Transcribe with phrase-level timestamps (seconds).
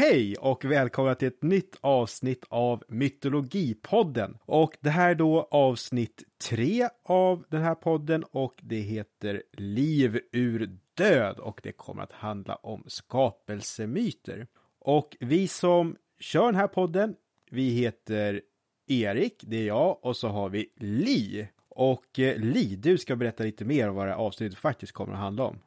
[0.00, 4.38] Hej och välkomna till ett nytt avsnitt av Mytologipodden.
[4.44, 10.20] Och det här är då avsnitt tre av den här podden och det heter Liv
[10.32, 14.46] ur död och det kommer att handla om skapelsemyter.
[14.78, 17.14] Och vi som kör den här podden,
[17.50, 18.42] vi heter
[18.86, 21.48] Erik, det är jag, och så har vi Li.
[21.68, 25.12] Och eh, Li, du ska berätta lite mer om vad det här avsnittet faktiskt kommer
[25.12, 25.58] att handla om.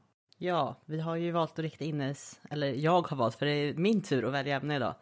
[0.43, 3.51] Ja, vi har ju valt att rikta in oss, eller jag har valt, för det
[3.51, 4.95] är min tur att välja ämne idag,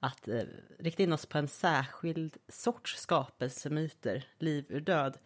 [0.00, 0.42] att eh,
[0.78, 5.18] rikta in oss på en särskild sorts skapelsemyter, liv ur död,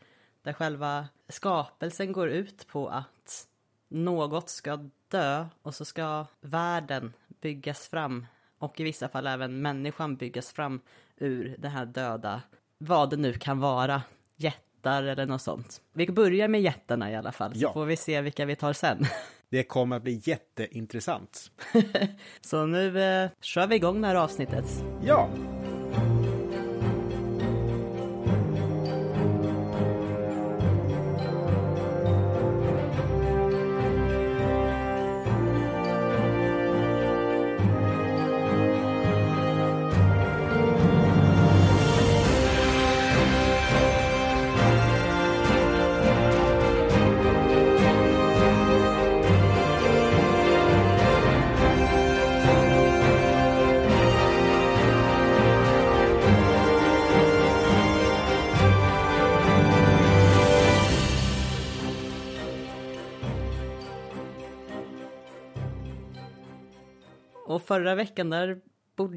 [0.43, 3.47] där själva skapelsen går ut på att
[3.89, 8.27] något ska dö och så ska världen byggas fram
[8.59, 10.81] och i vissa fall även människan byggas fram
[11.17, 12.43] ur det här döda,
[12.79, 14.03] vad det nu kan vara,
[14.37, 15.83] jättar eller något sånt.
[15.93, 17.73] Vi börjar med jättarna i alla fall, så Ja.
[17.73, 18.99] får vi se vilka vi tar sen.
[19.55, 21.51] Det kommer att bli jätteintressant.
[22.41, 24.65] Så nu eh, kör vi igång det här avsnittet.
[25.05, 25.29] Ja,
[67.75, 68.61] förra veckan där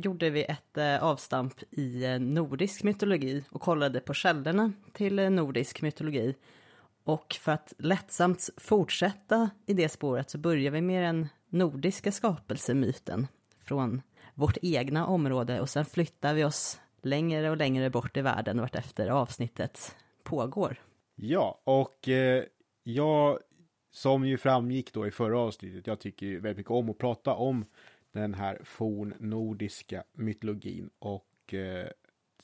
[0.03, 5.29] gjorde vi ett eh, avstamp i eh, nordisk mytologi och kollade på källorna till eh,
[5.29, 6.35] nordisk mytologi.
[7.03, 13.27] Och för att lättsamt fortsätta i det spåret så börjar vi med den nordiska skapelsemyten
[13.63, 14.01] från
[14.33, 19.09] vårt egna område och sen flyttar vi oss längre och längre bort i världen vartefter
[19.09, 20.81] avsnittet pågår.
[21.15, 22.43] Ja, och eh,
[22.83, 23.39] jag,
[23.91, 27.33] som ju framgick då i förra avsnittet, jag tycker ju väldigt mycket om att prata
[27.33, 27.65] om
[28.21, 31.87] den här fornnordiska mytologin och eh,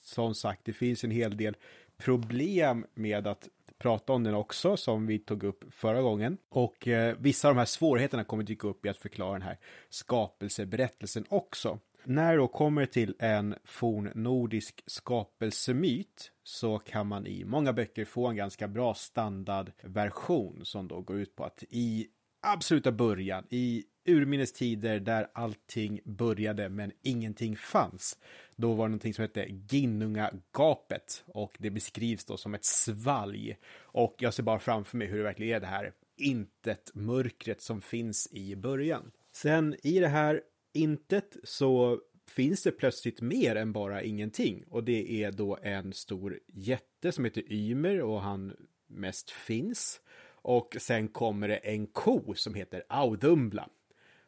[0.01, 1.57] som sagt, det finns en hel del
[1.97, 3.47] problem med att
[3.77, 6.37] prata om den också, som vi tog upp förra gången.
[6.49, 9.57] Och eh, vissa av de här svårigheterna kommer dyka upp i att förklara den här
[9.89, 11.79] skapelseberättelsen också.
[12.03, 18.27] När det då kommer till en fornnordisk skapelsemyt så kan man i många böcker få
[18.27, 22.07] en ganska bra standardversion som då går ut på att i
[22.43, 28.17] absoluta början, i urminnes tider där allting började men ingenting fanns.
[28.55, 33.57] Då var det någonting som hette Ginnungagapet och det beskrivs då som ett svalg.
[33.75, 37.81] Och jag ser bara framför mig hur det verkligen är det här intet mörkret som
[37.81, 39.11] finns i början.
[39.31, 40.41] Sen i det här
[40.73, 46.39] intet så finns det plötsligt mer än bara ingenting och det är då en stor
[46.47, 48.53] jätte som heter Ymer och han
[48.87, 50.01] mest finns.
[50.43, 53.69] Och sen kommer det en ko som heter Audumbla.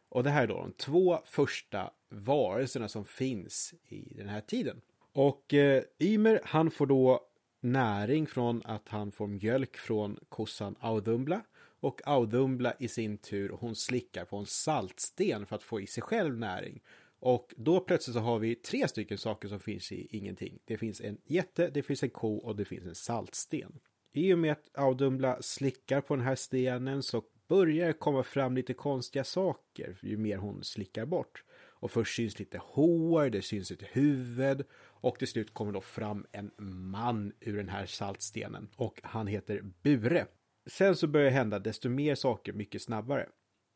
[0.08, 4.80] Och det här är då de två första varelserna som finns i den här tiden.
[5.12, 7.20] Och eh, Ymer, han får då
[7.60, 11.42] näring från att han får mjölk från kossan Audumbla.
[11.80, 16.02] Och Audumbla i sin tur, hon slickar på en saltsten för att få i sig
[16.02, 16.82] själv näring.
[17.18, 20.58] Och då plötsligt så har vi tre stycken saker som finns i ingenting.
[20.64, 23.78] Det finns en jätte, det finns en ko och det finns en saltsten.
[24.16, 28.56] I och med att Audumbla slickar på den här stenen så börjar det komma fram
[28.56, 31.44] lite konstiga saker ju mer hon slickar bort.
[31.56, 36.26] Och först syns lite hår, det syns ett huvud och till slut kommer då fram
[36.32, 36.50] en
[36.90, 40.26] man ur den här saltstenen och han heter Bure.
[40.66, 43.28] Sen så börjar det hända desto mer saker mycket snabbare.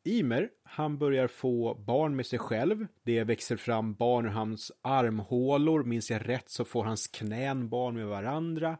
[0.05, 2.87] Ymer, han börjar få barn med sig själv.
[3.03, 5.85] Det växer fram barn ur hans armhålor.
[5.85, 8.79] Minns jag rätt så får hans knän barn med varandra.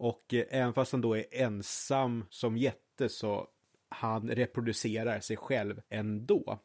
[0.00, 3.48] Och eh, även fast han då är ensam som jätte så
[3.88, 6.58] han reproducerar sig själv ändå.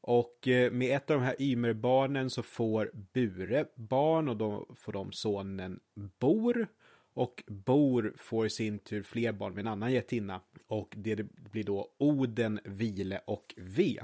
[0.00, 4.92] Och eh, med ett av de här Ymerbarnen så får Bure barn och då får
[4.92, 6.66] de sonen Bor.
[7.14, 10.40] Och Bor får i sin tur fler barn med en annan jättinna.
[10.66, 11.16] Och det
[11.52, 14.00] blir då Oden, Vile och Ve.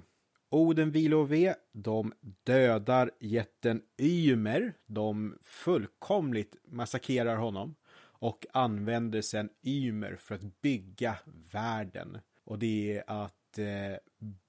[0.50, 4.72] Oden, Vile och Ve, de dödar jätten Ymer.
[4.86, 7.74] De fullkomligt massakrerar honom.
[8.18, 11.18] Och använder sen Ymer för att bygga
[11.52, 12.18] världen.
[12.44, 13.98] Och det är att eh,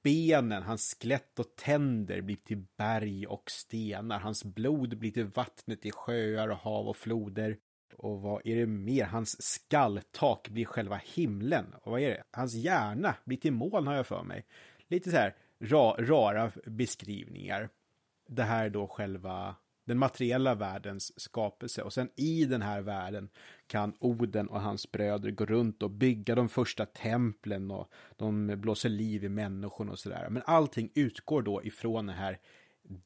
[0.03, 4.19] benen, hans skelett och tänder blir till berg och stenar.
[4.19, 7.57] Hans blod blir till vattnet i sjöar och hav och floder.
[7.97, 9.05] Och vad är det mer?
[9.05, 11.73] Hans skalltak blir själva himlen.
[11.81, 12.23] Och vad är det?
[12.31, 14.45] Hans hjärna blir till moln har jag för mig.
[14.87, 17.69] Lite så här ra, rara beskrivningar.
[18.27, 19.55] det här är då själva
[19.87, 21.81] den materiella världens skapelse.
[21.81, 23.29] Och sen i den här världen
[23.67, 28.89] kan Oden och hans bröder gå runt och bygga de första templen och de blåser
[28.89, 30.27] liv i människorna och sådär.
[30.29, 32.39] Men allting utgår då ifrån den här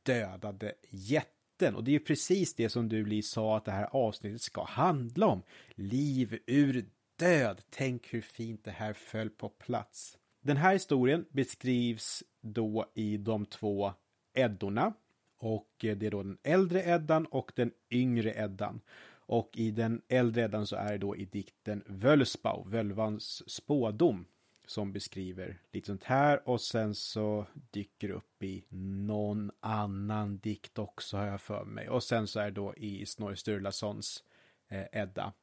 [0.03, 1.75] dödade jätten.
[1.75, 5.27] Och det är precis det som du, Li, sa att det här avsnittet ska handla
[5.27, 5.43] om.
[5.75, 6.85] Liv ur
[7.19, 7.61] död.
[7.69, 10.17] Tänk hur fint det här föll på plats.
[10.41, 13.93] Den här historien beskrivs då i de två
[14.33, 14.93] Eddorna.
[15.41, 18.81] Och eh, det är då den äldre Eddan och den yngre Eddan.
[19.13, 24.25] Och i den äldre Eddan så är det då i dikten Völsbau, Völvans spådom,
[24.65, 26.49] som beskriver lite sånt här.
[26.49, 31.89] Och sen så dyker det upp i någon annan dikt också har jag för mig.
[31.89, 34.23] Och sen så är det då i Snorre Sturlasons
[34.67, 35.33] eh, Edda.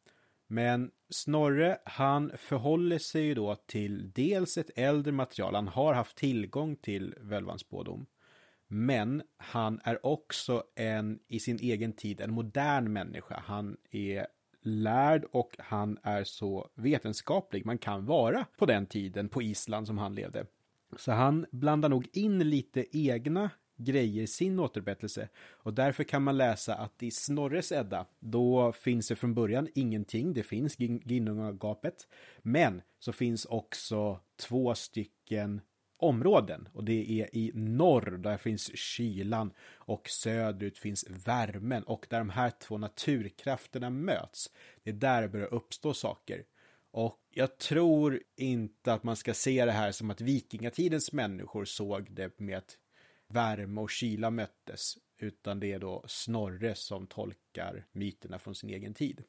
[0.46, 5.54] Men Snorre, han förhåller sig ju då till dels ett äldre material.
[5.54, 8.06] Han har haft tillgång till Völvans spådom.
[8.68, 13.42] Men han är också en, i sin egen tid, en modern människa.
[13.46, 14.26] Han är
[14.62, 19.98] lärd och han är så vetenskaplig man kan vara på den tiden på Island som
[19.98, 20.46] han levde.
[20.96, 25.28] Så han blandar nog in lite egna grejer i sin återberättelse.
[25.50, 30.34] Och därför kan man läsa att i Snorres Edda, då finns det från början ingenting.
[30.34, 32.08] Det finns Ginnungagapet.
[32.42, 35.60] Men så finns också två stycken
[35.98, 42.18] områden och det är i norr där finns kylan och söderut finns värmen och där
[42.18, 44.50] de här två naturkrafterna möts.
[44.82, 46.44] Det är där det börjar uppstå saker.
[46.90, 52.10] Och jag tror inte att man ska se det här som att vikingatidens människor såg
[52.10, 52.78] det med att
[53.28, 58.94] värme och kyla möttes, utan det är då Snorre som tolkar myterna från sin egen
[58.94, 59.24] tid.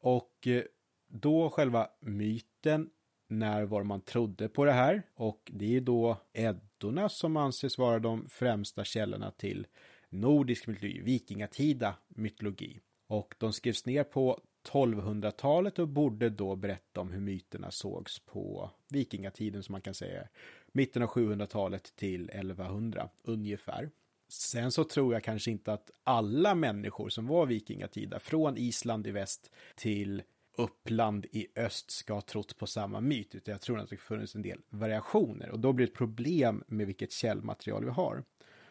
[0.00, 0.62] Och eh,
[1.08, 2.90] då själva myten
[3.32, 7.98] när var man trodde på det här och det är då Eddorna som anses vara
[7.98, 9.66] de främsta källorna till
[10.08, 12.80] nordisk mytologi, vikingatida mytologi.
[13.06, 14.40] Och de skrevs ner på
[14.72, 20.28] 1200-talet och borde då berätta om hur myterna sågs på vikingatiden som man kan säga
[20.72, 23.90] mitten av 700-talet till 1100 ungefär.
[24.28, 29.10] Sen så tror jag kanske inte att alla människor som var vikingatida från Island i
[29.10, 30.22] väst till
[30.56, 34.34] Uppland i öst ska ha trott på samma myt, utan jag tror att det funnits
[34.34, 38.24] en del variationer och då blir det ett problem med vilket källmaterial vi har.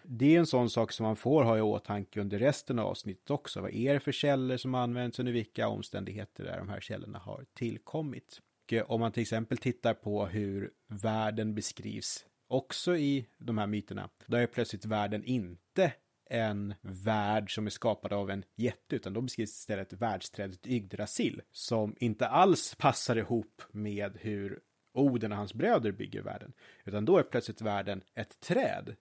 [0.03, 3.29] Det är en sån sak som man får ha i åtanke under resten av avsnittet
[3.29, 3.61] också.
[3.61, 7.45] Vad är det för källor som används under vilka omständigheter där de här källorna har
[7.53, 8.41] tillkommit?
[8.71, 14.09] Och om man till exempel tittar på hur världen beskrivs också i de här myterna,
[14.25, 15.93] då är plötsligt världen inte
[16.31, 21.95] en värld som är skapad av en jätte, utan då beskrivs istället världsträdet Yggdrasil, som
[21.99, 24.59] inte alls passar ihop med hur
[24.93, 26.53] Oden och hans bröder bygger världen,
[26.85, 28.95] utan då är plötsligt världen ett träd.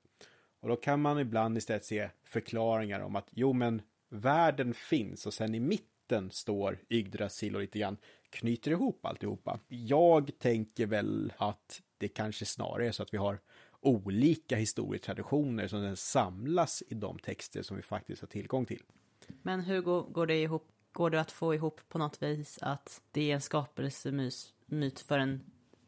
[0.60, 5.34] Och då kan man ibland istället se förklaringar om att jo, men världen finns och
[5.34, 7.96] sen i mitten står Yggdrasil och lite grann
[8.30, 9.60] knyter ihop alltihopa.
[9.68, 13.40] Jag tänker väl att det kanske snarare är så att vi har
[13.80, 18.82] olika historietraditioner som den samlas i de texter som vi faktiskt har tillgång till.
[19.42, 20.68] Men hur går, går det ihop?
[20.92, 25.40] Går det att få ihop på något vis att det är en skapelsemyt för en,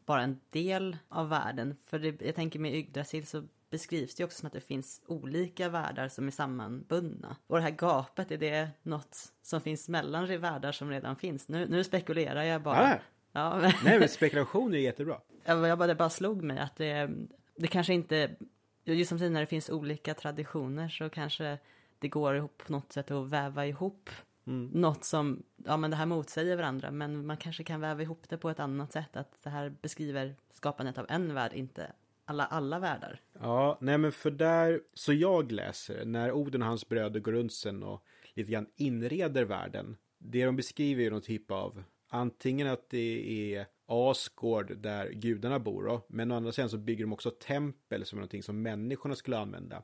[0.05, 1.75] bara en del av världen?
[1.83, 3.43] För det, jag tänker med Yggdrasil så
[3.73, 7.35] beskrivs det också som att det finns olika världar som är sammanbundna.
[7.47, 11.47] Och det här gapet, är det något som finns mellan de världar som redan finns?
[11.47, 12.89] Nu, nu spekulerar jag bara.
[12.89, 12.97] Ja,
[13.31, 13.71] ja men...
[13.83, 15.21] Nej, men spekulation är jättebra.
[15.45, 17.09] Jag bara, det bara slog mig att det,
[17.55, 18.35] det kanske inte,
[18.83, 21.57] just som när det finns olika traditioner så kanske
[21.99, 24.09] det går ihop på något sätt att väva ihop
[24.47, 24.69] mm.
[24.73, 28.37] något som, ja men det här motsäger varandra, men man kanske kan väva ihop det
[28.37, 31.91] på ett annat sätt, att det här beskriver skapandet av en värld, inte
[32.25, 33.21] alla, alla världar.
[33.39, 37.53] Ja, nej men för där, så jag läser, när Oden och hans bröder går runt
[37.53, 42.89] sen och lite grann inreder världen, det de beskriver är någon typ av antingen att
[42.89, 47.31] det är Asgård där gudarna bor då, men å andra sidan så bygger de också
[47.31, 49.83] tempel som är någonting som människorna skulle använda.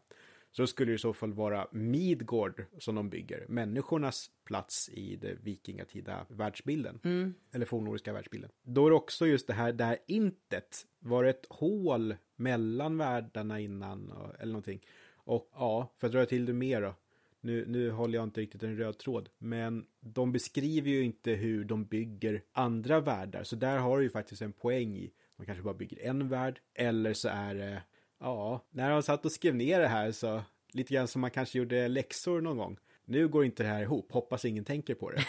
[0.52, 5.34] Så skulle det i så fall vara Midgård som de bygger, människornas plats i det
[5.44, 7.00] vikingatida världsbilden.
[7.04, 7.34] Mm.
[7.54, 8.52] Eller fornnordiska världsbilden.
[8.64, 13.60] Då är det också just det här, det här intet, var ett hål mellan världarna
[13.60, 14.86] innan eller någonting.
[15.14, 16.96] Och ja, för att dra till det mer då,
[17.42, 21.64] nu, nu håller jag inte riktigt en röd tråd, men de beskriver ju inte hur
[21.64, 25.12] de bygger andra världar, så där har du ju faktiskt en poäng i.
[25.36, 27.84] Man kanske bara bygger en värld, eller så är det,
[28.20, 30.42] ja, när de satt och skrev ner det här så,
[30.74, 32.78] lite grann som man kanske gjorde läxor någon gång.
[33.06, 35.24] Nu går inte det här ihop, hoppas ingen tänker på det.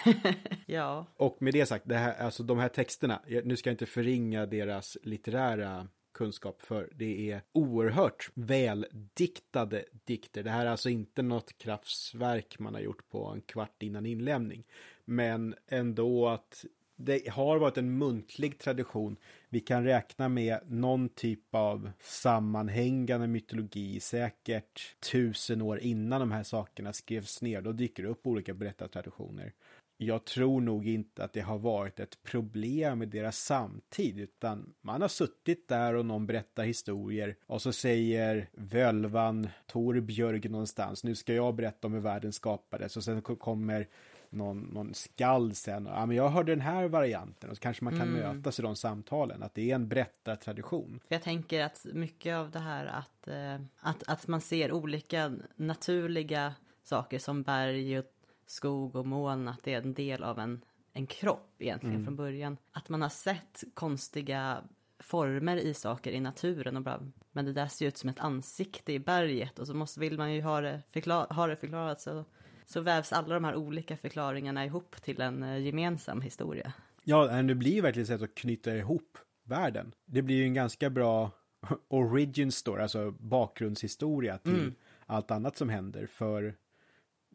[0.67, 1.07] ja.
[1.17, 4.47] Och med det sagt, det här, alltså de här texterna, nu ska jag inte förringa
[4.47, 5.88] deras litterära
[6.21, 10.43] kunskap för det är oerhört väldiktade dikter.
[10.43, 14.65] Det här är alltså inte något kraftsverk man har gjort på en kvart innan inlämning.
[15.05, 16.65] Men ändå att
[16.97, 19.17] det har varit en muntlig tradition.
[19.49, 26.43] Vi kan räkna med någon typ av sammanhängande mytologi, säkert tusen år innan de här
[26.43, 27.62] sakerna skrevs ner.
[27.62, 29.53] Då dyker det upp olika berättartraditioner.
[30.02, 35.02] Jag tror nog inte att det har varit ett problem i deras samtid, utan man
[35.02, 41.35] har suttit där och någon berättar historier och så säger völvan Torbjörg någonstans, nu ska
[41.35, 43.88] jag berätta om hur världen skapades och sen kommer
[44.30, 45.87] någon, någon skald sen.
[45.87, 48.37] Ja, men jag hörde den här varianten och så kanske man kan mm.
[48.37, 49.42] mötas i de samtalen.
[49.42, 51.00] Att det är en berättartradition.
[51.09, 56.54] Jag tänker att mycket av det här att, eh, att, att man ser olika naturliga
[56.83, 58.20] saker som berg och
[58.50, 62.04] skog och moln, att det är en del av en, en kropp egentligen mm.
[62.04, 62.57] från början.
[62.73, 64.62] Att man har sett konstiga
[64.99, 68.92] former i saker i naturen och bara, men det där ser ut som ett ansikte
[68.92, 72.25] i berget och så måste, vill man ju ha det, förklar, ha det förklarat så
[72.71, 76.73] så vävs alla de här olika förklaringarna ihop till en eh, gemensam historia.
[77.04, 79.92] Ja, det blir verkligen sätt att knyta ihop världen.
[80.07, 81.30] Det blir ju en ganska bra
[81.88, 84.75] origin story, alltså bakgrundshistoria till mm.
[85.07, 86.07] allt annat som händer.
[86.07, 86.54] För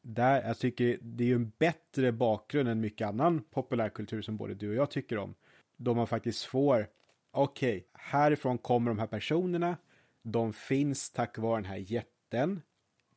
[0.05, 4.53] där, jag tycker det är ju en bättre bakgrund än mycket annan populärkultur som både
[4.53, 5.35] du och jag tycker om.
[5.77, 6.87] Då man faktiskt får,
[7.31, 9.77] okej, okay, härifrån kommer de här personerna,
[10.21, 12.61] de finns tack vare den här jätten.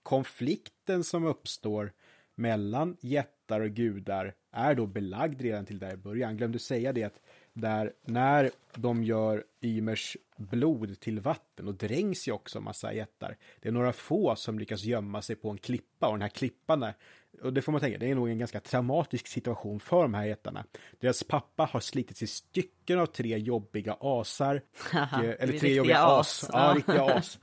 [0.02, 1.92] Konflikten som uppstår
[2.34, 6.36] mellan jättar och gudar är då belagd redan till där i början.
[6.36, 7.20] Glömde säga det att
[7.60, 13.36] där när de gör Ymers blod till vatten och drängs ju också massa jättar.
[13.60, 16.82] Det är några få som lyckas gömma sig på en klippa och den här klippan
[16.82, 16.94] är
[17.42, 20.24] och det får man tänka, det är nog en ganska traumatisk situation för de här
[20.24, 20.64] jättarna.
[21.00, 24.62] Deras pappa har slitits i stycken av tre jobbiga asar.
[24.92, 26.44] och, eh, eller tre jobbiga as.
[26.44, 26.50] as.
[26.52, 27.38] Ja, riktiga as.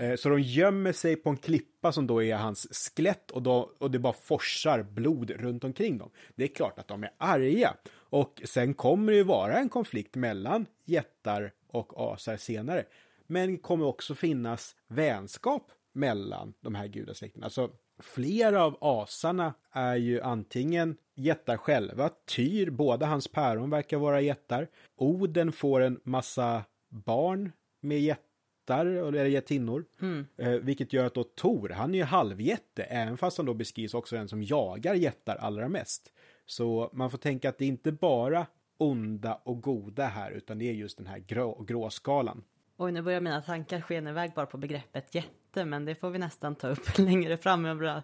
[0.00, 3.70] Eh, så de gömmer sig på en klippa som då är hans skelett och, då,
[3.78, 6.10] och det bara forsar blod runt omkring dem.
[6.34, 7.74] Det är klart att de är arga.
[8.10, 12.84] Och sen kommer det ju vara en konflikt mellan jättar och asar senare.
[13.26, 17.46] Men det kommer också finnas vänskap mellan de här gudasläkterna.
[17.46, 24.20] Alltså flera av asarna är ju antingen jättar själva, Tyr, båda hans päron verkar vara
[24.20, 24.68] jättar.
[24.96, 29.84] Oden får en massa barn med jättar, eller jättinnor.
[30.00, 30.26] Mm.
[30.36, 33.94] Eh, vilket gör att då Tor, han är ju halvjätte, även fast han då beskrivs
[33.94, 36.12] också den som jagar jättar allra mest.
[36.50, 38.46] Så man får tänka att det är inte bara
[38.78, 42.44] onda och goda här, utan det är just den här grå, gråskalan.
[42.76, 46.18] Oj, nu börjar mina tankar skena iväg bara på begreppet jätte, men det får vi
[46.18, 47.62] nästan ta upp längre fram.
[47.62, 48.02] Bara,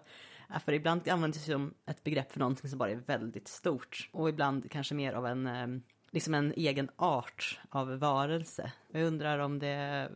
[0.65, 4.29] för ibland används det som ett begrepp för någonting som bara är väldigt stort och
[4.29, 5.67] ibland kanske mer av en, eh,
[6.11, 8.71] liksom en egen art av varelse.
[8.91, 10.09] Jag undrar om det,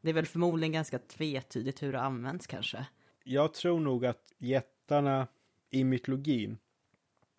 [0.00, 2.86] det är väl förmodligen ganska tvetydigt hur det används kanske.
[3.24, 5.26] Jag tror nog att jättarna
[5.70, 6.58] i mytologin,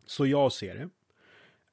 [0.09, 0.89] så jag ser det,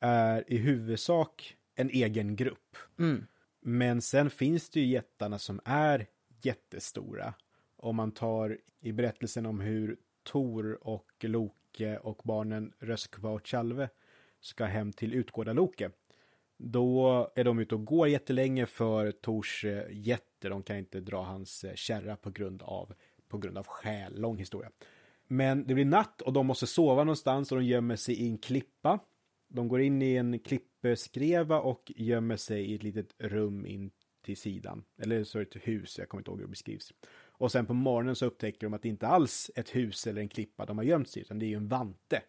[0.01, 2.77] är i huvudsak en egen grupp.
[2.99, 3.27] Mm.
[3.61, 6.07] Men sen finns det ju jättarna som är
[6.43, 7.35] jättestora.
[7.77, 13.89] Om man tar i berättelsen om hur Tor och Loke och barnen Röskva och Tjalve
[14.41, 15.91] ska hem till Utgårda-Loke.
[16.57, 20.49] Då är de ute och går jättelänge för Tors eh, jätte.
[20.49, 22.95] De kan inte dra hans eh, kärra på grund av,
[23.29, 24.21] på grund av skäl.
[24.21, 24.71] Lång historia.
[25.29, 28.39] Men det blir natt och de måste sova någonstans och de gömmer sig i en
[28.39, 28.99] klippa.
[29.49, 33.91] De går in i en klippskreva och gömmer sig i ett litet rum in
[34.23, 34.85] till sidan.
[34.99, 36.93] Eller så är det ett hus, jag kommer inte ihåg hur det beskrivs.
[37.39, 40.21] Och sen på morgonen så upptäcker de att det inte alls är ett hus eller
[40.21, 42.23] en klippa de har gömt sig utan det är ju en vante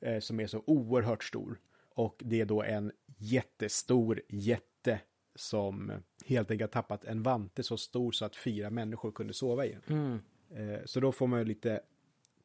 [0.00, 1.58] eh, som är så oerhört stor.
[1.94, 5.00] Och det är då en jättestor jätte
[5.34, 5.92] som
[6.26, 9.98] helt enkelt tappat en vante så stor så att fyra människor kunde sova i den.
[9.98, 10.20] Mm.
[10.70, 11.80] Eh, så då får man lite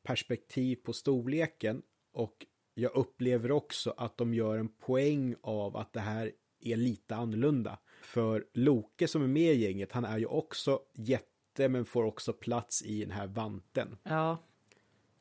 [0.05, 1.81] perspektiv på storleken
[2.13, 6.31] och jag upplever också att de gör en poäng av att det här
[6.61, 7.79] är lite annorlunda.
[8.01, 12.33] För Loke som är med i gänget, han är ju också jätte men får också
[12.33, 13.97] plats i den här vanten.
[14.03, 14.37] Ja.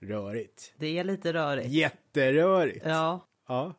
[0.01, 0.75] Rörigt.
[0.77, 1.69] Det är lite rörigt.
[1.69, 2.87] Jätterörigt.
[2.87, 3.29] Ja.
[3.49, 3.75] Ja.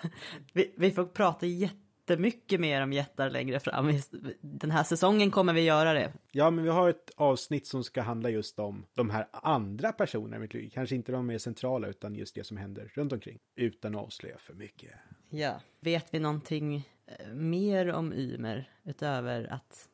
[0.52, 3.92] vi, vi får prata jätte jättemycket mer om jättar längre fram.
[4.40, 6.12] Den här säsongen kommer vi göra det.
[6.32, 10.46] Ja, men vi har ett avsnitt som ska handla just om de här andra personerna.
[10.72, 13.38] Kanske inte de mer centrala, utan just det som händer runt omkring.
[13.56, 14.90] Utan att avslöja för mycket.
[15.30, 15.60] Ja.
[15.80, 19.88] Vet vi någonting eh, mer om Ymer utöver att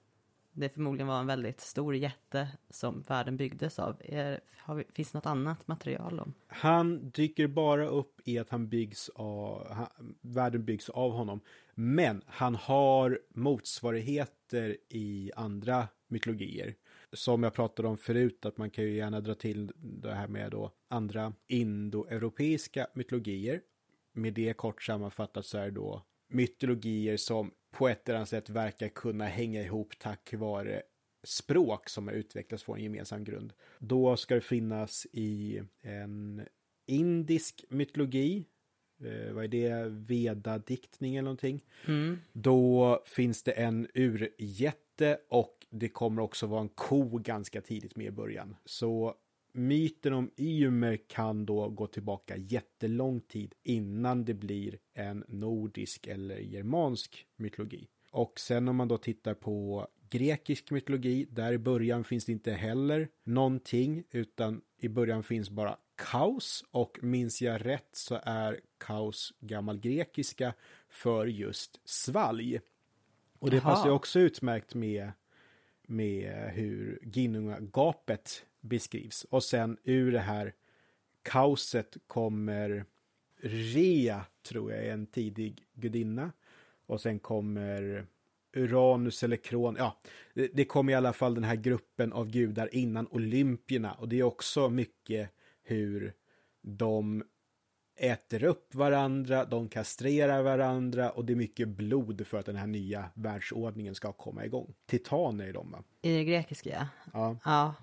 [0.52, 3.96] det förmodligen var en väldigt stor jätte som världen byggdes av.
[4.04, 6.34] Är, har vi, finns det något annat material om?
[6.46, 11.40] Han dyker bara upp i att han byggs av, han, världen byggs av honom.
[11.74, 16.74] Men han har motsvarigheter i andra mytologier.
[17.12, 20.50] Som jag pratade om förut, att man kan ju gärna dra till det här med
[20.50, 23.60] då andra indoeuropeiska mytologier.
[24.12, 28.50] Med det kort sammanfattat så är det då mytologier som på ett eller annat sätt
[28.50, 30.82] verkar kunna hänga ihop tack vare
[31.24, 33.52] språk som har utvecklats från en gemensam grund.
[33.78, 36.46] Då ska det finnas i en
[36.86, 38.44] indisk mytologi,
[39.04, 41.64] eh, vad är det, vedadiktning eller någonting.
[41.86, 42.18] Mm.
[42.32, 48.06] Då finns det en urjätte och det kommer också vara en ko ganska tidigt med
[48.06, 48.56] i början.
[48.64, 49.14] Så
[49.52, 56.38] myten om Ymer kan då gå tillbaka jättelång tid innan det blir en nordisk eller
[56.38, 57.88] germansk mytologi.
[58.10, 62.52] Och sen om man då tittar på grekisk mytologi, där i början finns det inte
[62.52, 69.34] heller någonting, utan i början finns bara kaos och minns jag rätt så är kaos
[69.40, 70.54] gammalgrekiska
[70.88, 72.60] för just svalg.
[73.38, 73.64] Och det Jaha.
[73.64, 75.12] passar ju också utmärkt med,
[75.86, 79.24] med hur Ginnungagapet beskrivs.
[79.24, 80.54] Och sen ur det här
[81.22, 82.84] kaoset kommer
[83.42, 86.32] Rea, tror jag är en tidig gudinna.
[86.86, 88.06] Och sen kommer
[88.56, 89.76] Uranus eller Kron.
[89.78, 89.96] Ja,
[90.34, 93.92] det, det kommer i alla fall den här gruppen av gudar innan Olympierna.
[93.92, 95.30] Och det är också mycket
[95.62, 96.12] hur
[96.60, 97.24] de
[97.96, 102.66] äter upp varandra, de kastrerar varandra och det är mycket blod för att den här
[102.66, 104.74] nya världsordningen ska komma igång.
[104.86, 105.84] Titaner är de va?
[106.02, 107.36] I det grekiska, ja.
[107.44, 107.74] Ja.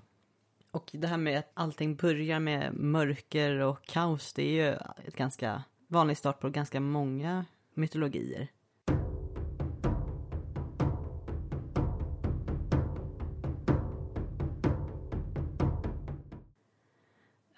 [0.71, 5.15] Och det här med att allting börjar med mörker och kaos, det är ju ett
[5.15, 8.47] ganska vanlig start på ganska många mytologier.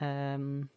[0.01, 0.67] Um,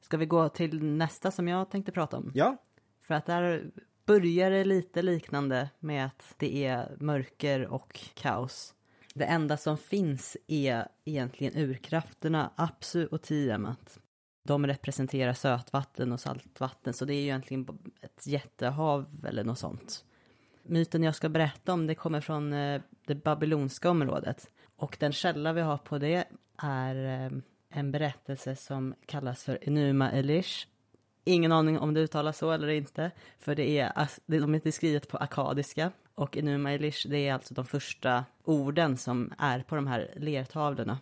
[0.00, 2.30] ska vi gå till nästa som jag tänkte prata om?
[2.34, 2.56] Ja,
[3.00, 3.70] För att där
[4.06, 8.73] börjar det lite liknande med att det är mörker och kaos.
[9.14, 13.98] Det enda som finns är egentligen urkrafterna Apsu och Tiamat.
[14.44, 20.04] De representerar sötvatten och saltvatten så det är ju egentligen ett jättehav eller något sånt.
[20.62, 24.50] Myten jag ska berätta om det kommer från eh, det babylonska området.
[24.76, 26.24] Och den källa vi har på det
[26.58, 27.32] är eh,
[27.68, 30.66] en berättelse som kallas för Enuma Elish.
[31.24, 35.08] Ingen aning om det uttalas så eller inte, för det är, de är inte skrivet
[35.08, 35.92] på akadiska.
[36.14, 40.98] Och Enuma Elish, det är alltså de första orden som är på de här lertavlorna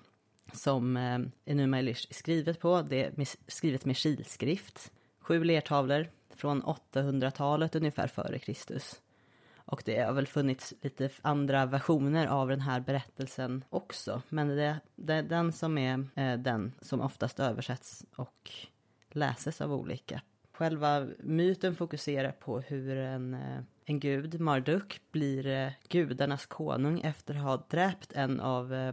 [0.52, 2.82] som eh, Enuma Elish är skrivet på.
[2.82, 3.12] Det är
[3.46, 4.92] skrivet med kilskrift.
[5.20, 9.00] Sju lertavlor från 800-talet ungefär före Kristus.
[9.64, 14.22] Och det har väl funnits lite andra versioner av den här berättelsen också.
[14.28, 18.50] Men det, det är den som är eh, den som oftast översätts och
[19.10, 20.22] läses av olika.
[20.52, 27.34] Själva myten fokuserar på hur en, eh, en gud, Marduk, blir eh, gudarnas konung efter
[27.34, 28.92] att ha dräpt en av eh,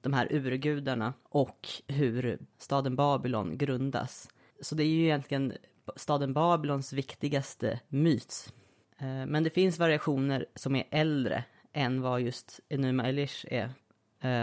[0.00, 4.28] de här urgudarna och hur staden Babylon grundas.
[4.60, 5.52] Så det är ju egentligen
[5.96, 8.52] staden Babylons viktigaste myt.
[8.98, 13.70] Eh, men det finns variationer som är äldre än vad just Enuma Elish är.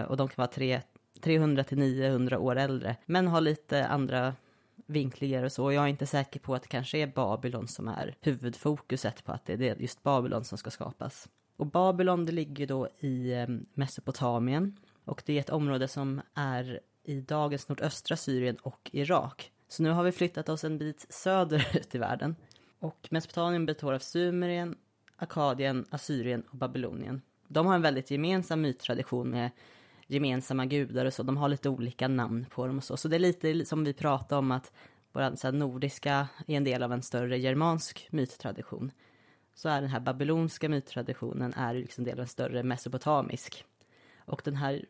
[0.07, 0.81] Och de kan vara
[1.21, 2.95] 300 till 900 år äldre.
[3.05, 4.35] Men har lite andra
[4.85, 5.71] vinklingar och så.
[5.71, 9.45] Jag är inte säker på att det kanske är Babylon som är huvudfokuset på att
[9.45, 11.29] det är just Babylon som ska skapas.
[11.57, 14.77] Och Babylon det ligger då i eh, Mesopotamien.
[15.05, 19.51] Och det är ett område som är i dagens nordöstra Syrien och Irak.
[19.67, 22.35] Så nu har vi flyttat oss en bit söderut i världen.
[22.79, 24.75] Och Mesopotamien består av Sumerien,
[25.15, 27.21] Akkadien, Assyrien och Babylonien.
[27.47, 29.51] De har en väldigt gemensam myttradition med
[30.13, 31.23] gemensamma gudar och så.
[31.23, 32.97] De har lite olika namn på dem och så.
[32.97, 34.71] Så det är lite som vi pratade om att
[35.11, 38.91] våra så nordiska är en del av en större germansk myttradition.
[39.55, 43.65] Så är den här babylonska myttraditionen är liksom del av en större mesopotamisk.
[44.25, 44.85] Och den här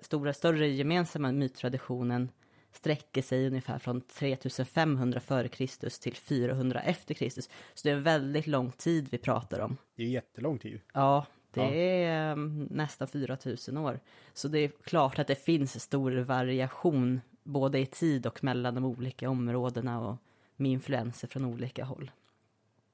[0.00, 2.30] stora, större gemensamma myttraditionen
[2.72, 7.48] sträcker sig ungefär från 3500 före Kristus till 400 efter Kristus.
[7.74, 9.76] Så det är en väldigt lång tid vi pratar om.
[9.96, 10.80] det är jättelång tid.
[10.92, 11.26] Ja,
[11.58, 11.70] det Ja.
[11.70, 14.00] är ehm, nästan 4000 år.
[14.32, 18.84] Så det är klart att det finns stor variation både i tid och mellan de
[18.84, 20.16] olika områdena och
[20.56, 22.10] med influenser från olika håll.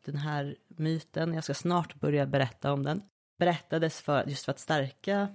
[0.05, 3.03] Den här myten, jag ska snart börja berätta om den,
[3.37, 5.29] berättades för, just för att stärka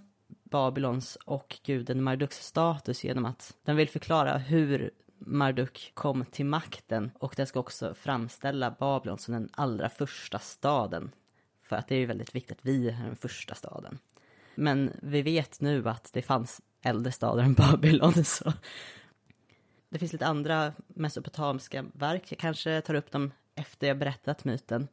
[0.43, 7.11] Babylons och guden Marduks status genom att den vill förklara hur Marduk kom till makten
[7.19, 11.11] och den ska också framställa Babylon som den allra första staden.
[11.69, 13.99] För att det är ju väldigt viktigt att vi är den första staden.
[14.55, 18.23] Men vi vet nu att det fanns äldre stader än Babylon.
[18.23, 18.53] Så.
[19.89, 22.31] Det finns lite andra mesopotamiska verk.
[22.31, 24.87] Jag kanske tar upp dem efter jag berättat myten.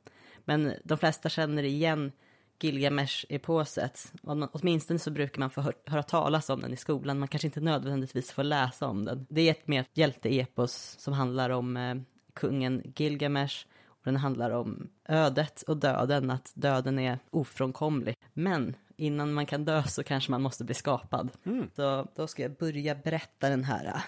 [0.44, 2.12] Men de flesta känner igen
[2.60, 4.12] Gilgamesh-eposet.
[4.52, 7.18] Åtminstone så brukar man få hör, höra talas om den i skolan.
[7.18, 9.26] Man kanske inte nödvändigtvis får läsa om den.
[9.28, 11.94] Det är ett mer hjälteepos som handlar om eh,
[12.34, 13.66] kungen Gilgamesh.
[14.06, 18.16] Den handlar om ödet och döden, att döden är ofrånkomlig.
[18.32, 21.30] Men innan man kan dö så kanske man måste bli skapad.
[21.44, 21.70] Mm.
[21.76, 24.02] Så då ska jag börja berätta den här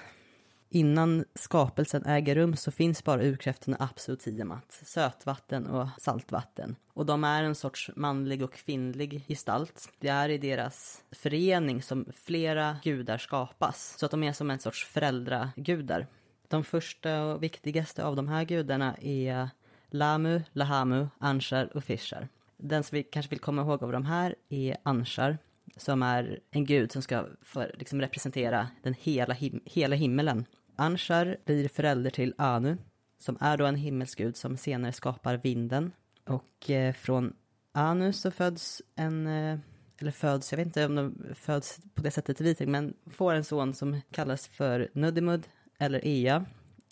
[0.70, 6.76] Innan skapelsen äger rum så finns bara urkräftorna och Tiamat, sötvatten och saltvatten.
[6.92, 9.88] Och de är en sorts manlig och kvinnlig gestalt.
[10.00, 14.58] Det är i deras förening som flera gudar skapas, så att de är som en
[14.58, 16.06] sorts föräldragudar.
[16.48, 19.48] De första och viktigaste av de här gudarna är
[19.90, 22.28] Lamu, Lahamu, Anshar och Fishar.
[22.56, 25.38] Den som vi kanske vill komma ihåg av de här är Anshar,
[25.76, 30.44] som är en gud som ska för, liksom representera den hela, him hela himmelen.
[30.76, 32.76] Anshar blir förälder till Anu,
[33.18, 35.92] som är då en himmelsgud som senare skapar vinden.
[36.26, 37.34] Och eh, från
[37.72, 39.58] Anu så föds en, eh,
[39.98, 43.44] eller föds, jag vet inte om de föds på det sättet i men får en
[43.44, 45.48] son som kallas för Nudimud
[45.78, 46.44] eller Ea.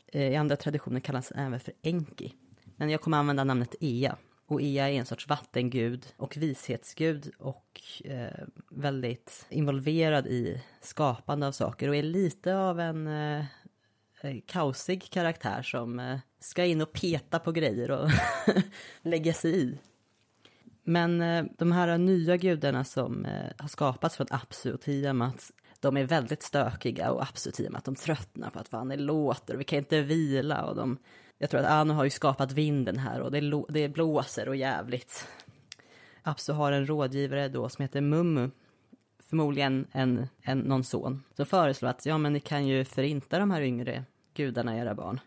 [0.07, 2.35] Eh, I andra traditioner kallas även för Enki.
[2.77, 4.17] Men jag kommer använda namnet Ea.
[4.47, 11.53] Och Ea är en sorts vattengud och vishetsgud och eh, väldigt involverad i skapande av
[11.53, 13.45] saker och är lite av en eh,
[14.21, 18.11] eh kaosig karaktär som eh, ska in och peta på grejer och
[19.03, 19.79] lägga sig i.
[20.85, 25.97] Men eh, de här nya gudarna som eh, har skapats från Apsu och Tiamat, de
[25.97, 29.61] är väldigt stökiga och Apsu och Tiamat, de tröttnar på att fan det låter och
[29.61, 30.99] vi kan inte vila och de,
[31.39, 35.29] jag tror att Anu har ju skapat vinden här och det, det blåser och jävligt.
[36.23, 38.51] Apsu har en rådgivare då som heter Mummu
[39.29, 43.51] förmodligen en, en, någon son, som föreslår att ja, men ni kan ju förinta de
[43.51, 45.21] här yngre gudarna, era barn.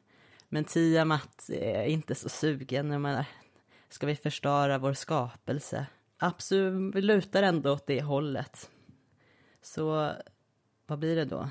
[0.49, 2.91] Men Tiamat är inte så sugen.
[2.91, 3.25] Jag menar,
[3.89, 5.85] ska vi förstöra vår skapelse?
[6.17, 8.69] Apsu lutar ändå åt det hållet.
[9.61, 10.11] Så
[10.87, 11.49] vad blir det då?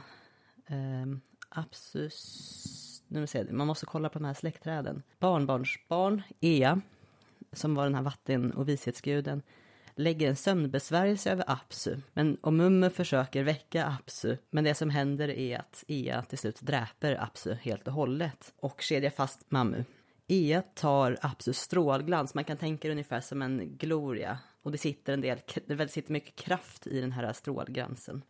[0.71, 2.88] Um, Apsus...
[3.09, 5.03] Nu ser jag, man måste kolla på de här släktträden.
[5.18, 6.81] Barnbarnsbarn, Ea,
[7.53, 9.42] som var den här vatten och vishetsguden,
[9.94, 11.97] lägger en sömnbesvärjelse över Apsu.
[12.12, 16.61] Men och Mumme försöker väcka Apsu, men det som händer är att Ea till slut
[16.61, 19.85] dräper Apsu helt och hållet och kedjar fast Mammu.
[20.29, 24.38] Ea tar Apsus strålglans, man kan tänka det ungefär som en gloria.
[24.62, 28.23] Och det sitter en del, det sitter mycket kraft i den här strålglansen.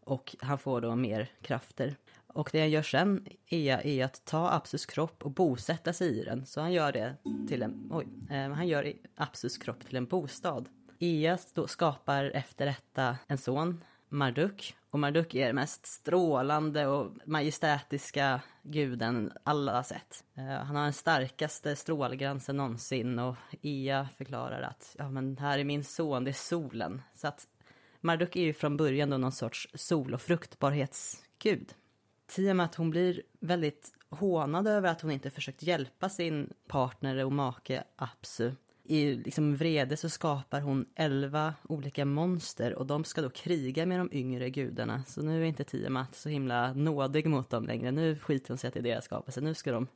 [0.00, 1.96] Och han får då mer krafter.
[2.34, 6.24] Och det han gör sen är, är att ta Apsus kropp och bosätta sig i
[6.24, 6.46] den.
[6.46, 7.16] Så han gör det
[7.48, 10.68] till en, oj, eh, han gör Apsus kropp till en bostad.
[10.98, 14.76] Ea skapar efter detta en son, Marduk.
[14.90, 20.24] Och Marduk är den mest strålande och majestätiska guden alla har sett.
[20.34, 25.64] Eh, han har den starkaste strålglansen någonsin och Ea förklarar att ja, men här är
[25.64, 27.02] min son, det är solen.
[27.14, 27.48] Så att
[28.00, 31.74] Marduk är ju från början då någon sorts sol och fruktbarhetsgud.
[32.34, 37.84] Tiamat hon blir väldigt hånad över att hon inte försökt hjälpa sin partner och make
[37.96, 38.52] Apsu
[38.84, 44.00] i liksom vrede så skapar hon elva olika monster och de ska då kriga med
[44.00, 45.04] de yngre gudarna.
[45.06, 47.90] Så nu är inte Tiamat så himla nådig mot dem längre.
[47.90, 49.40] Nu skiter hon sig att det är deras skapelse.
[49.40, 49.86] Nu ska de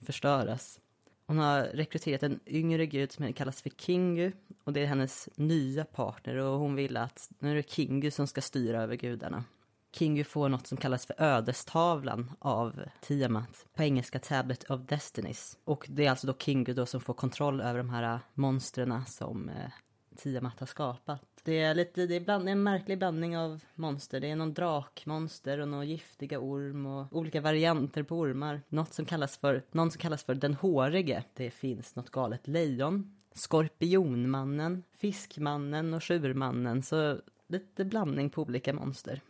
[0.00, 0.80] förstöras.
[1.26, 4.32] Hon har rekryterat en yngre gud som kallas för Kingu
[4.64, 8.26] och det är hennes nya partner och hon vill att nu är det Kingu som
[8.26, 9.44] ska styra över gudarna.
[9.98, 13.66] Kingu får något som kallas för ödestavlan av Tiamat.
[13.74, 15.58] På engelska Tablet of Destinies.
[15.64, 19.48] Och det är alltså då Kingu då som får kontroll över de här monstren som
[19.48, 19.70] eh,
[20.16, 21.22] Tiamat har skapat.
[21.44, 24.20] Det är, lite, det är bland, en märklig blandning av monster.
[24.20, 28.62] Det är någon drakmonster och några giftiga orm och olika varianter på ormar.
[28.68, 31.24] Något som kallas för, någon som kallas för den hårige.
[31.34, 33.16] Det finns något galet lejon.
[33.34, 36.82] Skorpionmannen, fiskmannen och tjurmannen.
[36.82, 39.20] Så lite blandning på olika monster.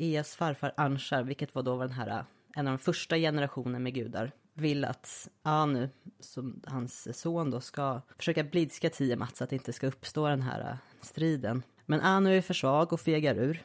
[0.00, 2.24] Eas farfar Anshar, vilket var då den här, eh,
[2.56, 5.88] en av de första generationen med gudar, vill att Anu,
[6.20, 10.42] som hans son då, ska försöka blidka Tiamat så att det inte ska uppstå den
[10.42, 11.62] här eh, striden.
[11.86, 13.62] Men Anu är för svag och fegar ur.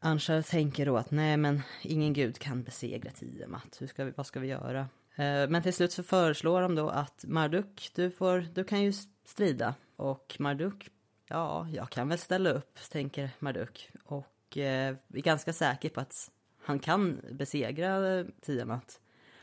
[0.00, 4.26] Anshar tänker då att nej men ingen gud kan besegra Tiamat, Hur ska vi, vad
[4.26, 4.80] ska vi göra?
[5.16, 8.92] Eh, men till slut så föreslår de då att Marduk, du, får, du kan ju
[9.24, 9.74] strida.
[9.96, 10.90] Och Marduk,
[11.28, 13.90] ja, jag kan väl ställa upp, tänker Marduk.
[14.04, 16.30] Och och är ganska säker på att
[16.62, 19.00] han kan besegra Tiamat.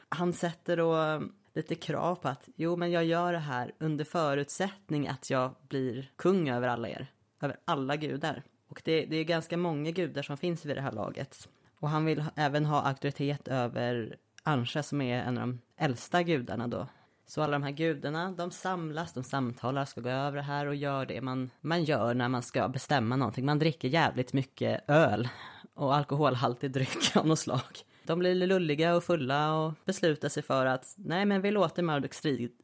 [0.09, 1.21] Han sätter då
[1.53, 6.11] lite krav på att jo, men jag gör det här under förutsättning att jag blir
[6.15, 7.07] kung över alla er,
[7.41, 8.43] över alla gudar.
[8.67, 11.49] Och det, det är ganska många gudar som finns vid det här laget.
[11.79, 16.67] Och han vill även ha auktoritet över Ansha som är en av de äldsta gudarna
[16.67, 16.87] då.
[17.25, 20.75] Så alla de här gudarna, de samlas, de samtalar, ska gå över det här och
[20.75, 23.45] gör det man, man gör när man ska bestämma någonting.
[23.45, 25.29] Man dricker jävligt mycket öl
[25.73, 27.83] och alkoholhaltig dryck av något slag.
[28.03, 32.13] De blir lulliga och fulla och beslutar sig för att nej men vi låter Marduk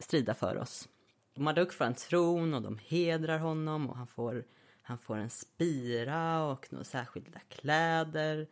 [0.00, 0.88] strida för oss.
[1.36, 4.44] Marduk får en tron och de hedrar honom och han får,
[4.82, 8.46] han får en spira och några särskilda kläder.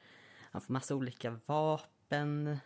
[0.51, 2.59] Han får massa olika vapen.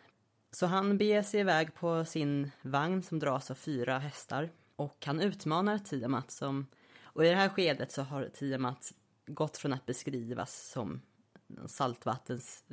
[0.52, 5.20] Så han beger sig iväg på sin vagn som dras av fyra hästar och han
[5.20, 6.66] utmanar Tiamat som
[7.02, 8.92] och i det här skedet så har Tiamat
[9.26, 11.00] gått från att beskrivas som
[11.66, 12.64] saltvattens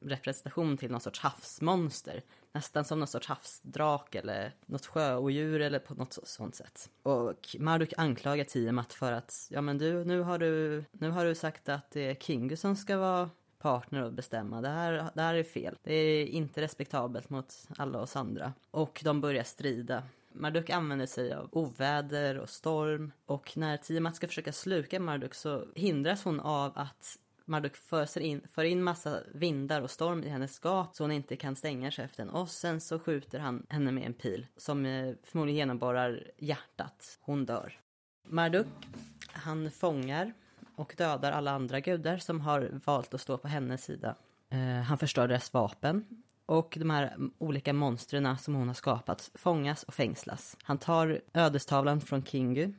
[0.00, 2.22] representation till någon sorts havsmonster.
[2.52, 6.90] Nästan som någon sorts havsdrak eller något sjöodjur eller på något sånt sätt.
[7.02, 11.34] Och Marduk anklagar Tiamat för att, ja men du, nu har du, nu har du
[11.34, 14.60] sagt att det är Kingu som ska vara partner att bestämma.
[14.60, 15.76] Det här, det här är fel.
[15.82, 18.52] Det är inte respektabelt mot alla oss andra.
[18.70, 20.02] Och de börjar strida.
[20.32, 25.66] Marduk använder sig av oväder och storm och när Tiamat ska försöka sluka Marduk så
[25.74, 30.58] hindras hon av att Marduk för in, för in massa vindar och storm i hennes
[30.58, 32.30] gat så hon inte kan stänga käften.
[32.30, 37.18] Och sen så skjuter han henne med en pil som eh, förmodligen genomborrar hjärtat.
[37.20, 37.80] Hon dör.
[38.28, 38.66] Marduk,
[39.32, 40.32] han fångar
[40.78, 44.14] och dödar alla andra gudar som har valt att stå på hennes sida.
[44.50, 46.04] Eh, han förstör deras vapen
[46.46, 50.56] och de här olika monstren som hon har skapat fångas och fängslas.
[50.62, 52.72] Han tar ödestavlan från Kingu.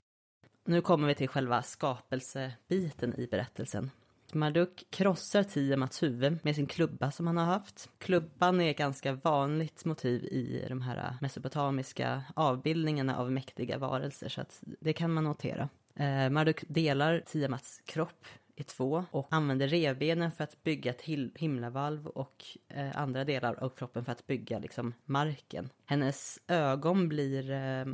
[0.66, 3.92] Nu kommer vi till själva skapelsebiten i berättelsen.
[4.34, 7.90] Marduk krossar Tiamats huvud med sin klubba som han har haft.
[7.98, 14.42] Klubban är ett ganska vanligt motiv i de här mesopotamiska avbildningarna av mäktiga varelser så
[14.42, 15.70] att det kan man notera.
[16.00, 21.02] Eh, Marduk delar Tiamats kropp i två och använder revbenen för att bygga ett
[21.36, 25.70] himlavalv och eh, andra delar av kroppen för att bygga liksom, marken.
[25.86, 27.86] Hennes ögon blir, eh,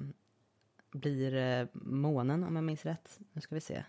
[0.92, 3.20] blir eh, månen om jag minns rätt.
[3.34, 3.84] Nu ska vi se.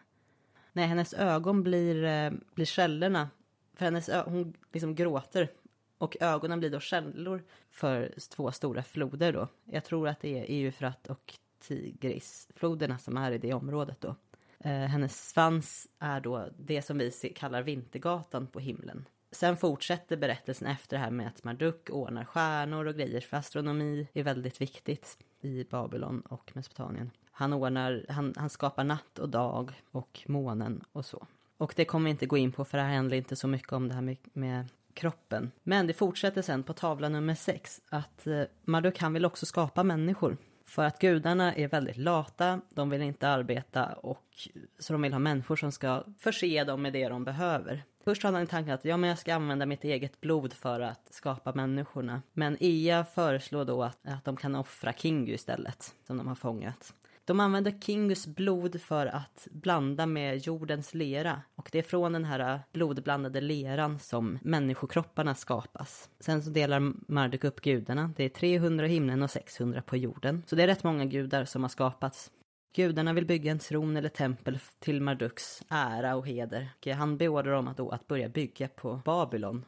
[0.73, 3.31] Nej, hennes ögon blir, eh, blir källorna.
[3.75, 5.51] För hennes hon liksom gråter.
[5.99, 9.49] Och ögonen blir då källor för två stora floder då.
[9.65, 14.15] Jag tror att det är Eufrat och Tigrisfloderna som är i det området då.
[14.59, 19.05] Eh, hennes svans är då det som vi kallar Vintergatan på himlen.
[19.31, 24.09] Sen fortsätter berättelsen efter det här med att Marduk ordnar stjärnor och grejer, för astronomi
[24.13, 27.11] är väldigt viktigt i Babylon och Mesopotamien.
[27.31, 31.27] Han, ordnar, han, han skapar natt och dag och månen och så.
[31.57, 33.73] Och det kommer vi inte gå in på för det här handlar inte så mycket
[33.73, 35.53] om det här med, med kroppen.
[35.63, 39.83] Men det fortsätter sen på tavla nummer sex att eh, Marduk han vill också skapa
[39.83, 40.37] människor.
[40.67, 44.49] För att gudarna är väldigt lata, de vill inte arbeta och
[44.79, 47.83] så de vill ha människor som ska förse dem med det de behöver.
[48.05, 51.15] Först hade han tanken att ja, men jag ska använda mitt eget blod för att
[51.15, 52.23] skapa människorna.
[52.33, 56.95] Men Ia föreslår då att, att de kan offra Kingu istället, som de har fångat.
[57.27, 61.43] De använder Kingus blod för att blanda med jordens lera.
[61.55, 66.11] Och det är från den här blodblandade leran som människokropparna skapas.
[66.21, 68.11] Sen så delar Marduk upp gudarna.
[68.17, 70.43] Det är 300 i himlen och 600 på jorden.
[70.47, 72.31] Så det är rätt många gudar som har skapats.
[72.77, 76.69] Gudarna vill bygga en tron eller tempel till Marduks ära och heder.
[76.95, 79.65] Han beordrar dem att, då, att börja bygga på Babylon.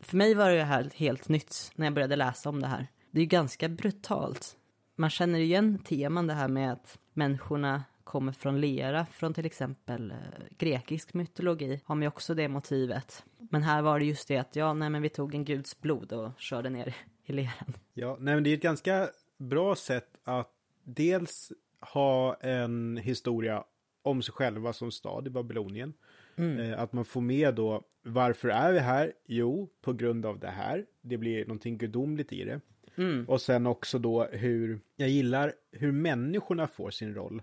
[0.00, 2.86] För mig var det här helt nytt när jag började läsa om det här.
[3.10, 4.56] Det är ju ganska brutalt
[4.96, 10.10] man känner igen teman det här med att människorna kommer från lera, från till exempel
[10.10, 10.16] eh,
[10.58, 13.24] grekisk mytologi, har man ju också det motivet.
[13.38, 16.12] Men här var det just det att ja, nej men vi tog en guds blod
[16.12, 17.74] och körde ner i leran.
[17.94, 20.50] Ja, nej men det är ett ganska bra sätt att
[20.84, 23.64] dels ha en historia
[24.02, 25.94] om sig själva som stad i Babylonien.
[26.36, 26.58] Mm.
[26.58, 29.12] Eh, att man får med då, varför är vi här?
[29.26, 30.86] Jo, på grund av det här.
[31.00, 32.60] Det blir någonting gudomligt i det.
[32.96, 33.28] Mm.
[33.28, 37.42] Och sen också då hur, jag gillar hur människorna får sin roll.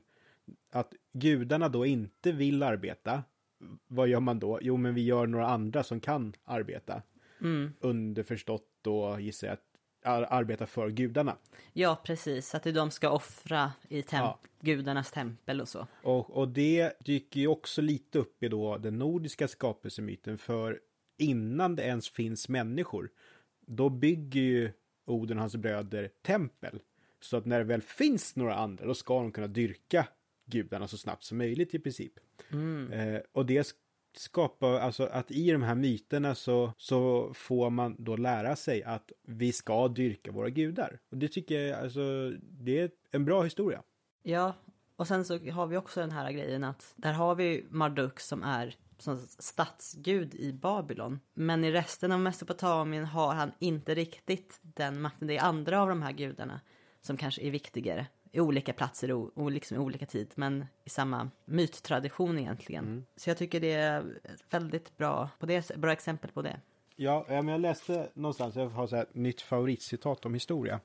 [0.72, 3.24] Att gudarna då inte vill arbeta.
[3.88, 4.60] Vad gör man då?
[4.62, 7.02] Jo, men vi gör några andra som kan arbeta.
[7.42, 7.74] Mm.
[7.80, 11.38] Underförstått då gissar jag att arbeta för gudarna.
[11.74, 12.56] Ja, precis.
[12.56, 14.40] Att de ska offra i temp ja.
[14.62, 15.88] gudarnas tempel och så.
[16.04, 20.38] Och, och det dyker ju också lite upp i då den nordiska skapelsemyten.
[20.38, 20.80] För
[21.18, 23.10] innan det ens finns människor,
[23.68, 24.72] då bygger ju
[25.06, 26.80] Oden och hans bröder tempel.
[27.20, 30.08] Så att när det väl finns några andra, då ska de kunna dyrka
[30.46, 32.14] gudarna så snabbt som möjligt i princip.
[32.52, 32.92] Mm.
[32.92, 33.76] Eh, och det
[34.18, 39.12] skapar, alltså att i de här myterna så, så får man då lära sig att
[39.22, 41.00] vi ska dyrka våra gudar.
[41.10, 43.84] Och det tycker jag, alltså, det är en bra historia.
[44.24, 44.54] Ja,
[44.96, 48.44] och sen så har vi också den här grejen att där har vi Marduk som
[48.44, 51.20] är som stadsgud i Babylon.
[51.34, 55.28] Men i resten av Mesopotamien har han inte riktigt den makten.
[55.28, 56.62] Det är andra av de här gudarna
[57.02, 60.90] som kanske är viktigare i olika platser och, och liksom i olika tid, men i
[60.90, 62.86] samma myttradition egentligen.
[62.86, 63.06] Mm.
[63.16, 66.60] Så jag tycker det är väldigt bra, på det, bra exempel på det.
[66.96, 70.80] Ja, men jag läste någonstans, jag har så här nytt favoritcitat om historia.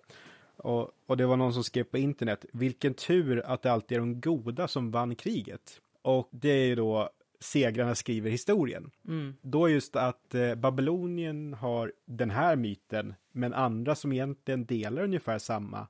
[0.57, 4.01] Och, och det var någon som skrev på internet, vilken tur att det alltid är
[4.01, 5.81] de goda som vann kriget.
[6.03, 8.91] Och det är ju då segrarna skriver historien.
[9.09, 9.35] Mm.
[9.43, 15.39] Då just att eh, Babylonien har den här myten, men andra som egentligen delar ungefär
[15.39, 15.87] samma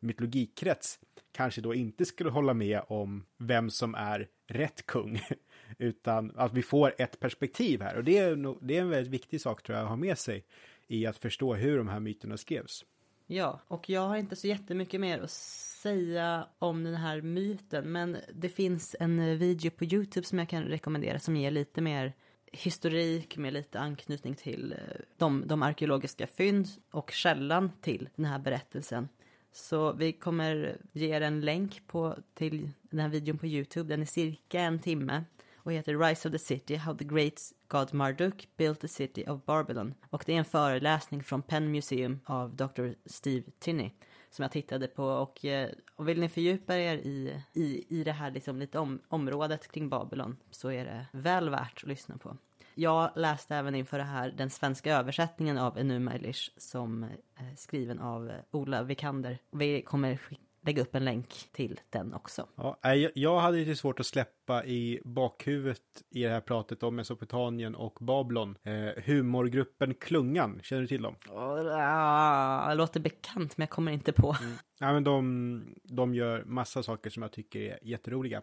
[0.00, 0.98] mytologikrets
[1.32, 5.20] kanske då inte skulle hålla med om vem som är rätt kung,
[5.78, 7.96] utan att vi får ett perspektiv här.
[7.96, 10.44] Och det är, det är en väldigt viktig sak tror jag att ha med sig
[10.86, 12.84] i att förstå hur de här myterna skrevs.
[13.30, 18.16] Ja, och jag har inte så jättemycket mer att säga om den här myten, men
[18.34, 22.12] det finns en video på Youtube som jag kan rekommendera som ger lite mer
[22.52, 24.78] historik med lite anknytning till eh,
[25.16, 29.08] de, de arkeologiska fynd och källan till den här berättelsen.
[29.52, 33.88] Så vi kommer ge er en länk på, till den här videon på Youtube.
[33.88, 35.24] Den är cirka en timme
[35.68, 39.44] och heter Rise of the City, How the Great God Marduk Built the City of
[39.44, 39.94] Babylon.
[40.10, 42.90] Och det är en föreläsning från Penn Museum av Dr.
[43.06, 43.90] Steve Tinney
[44.30, 48.12] som jag tittade på och, eh, och vill ni fördjupa er i, i, i det
[48.12, 52.36] här liksom lite om, området kring Babylon så är det väl värt att lyssna på.
[52.74, 57.02] Jag läste även inför det här den svenska översättningen av Enuma Elish som
[57.34, 59.38] är skriven av eh, Ola Vikander.
[59.50, 62.48] Vi kommer skicka lägga upp en länk till den också.
[62.56, 62.78] Ja,
[63.14, 67.98] jag hade lite svårt att släppa i bakhuvudet i det här pratet om Mesopotamien och
[68.00, 68.56] Babylon.
[68.62, 71.14] Eh, humorgruppen Klungan, känner du till dem?
[71.28, 74.36] Ja, det låter bekant men jag kommer inte på.
[74.40, 74.56] Mm.
[74.80, 78.42] Ja, men de, de gör massa saker som jag tycker är jätteroliga.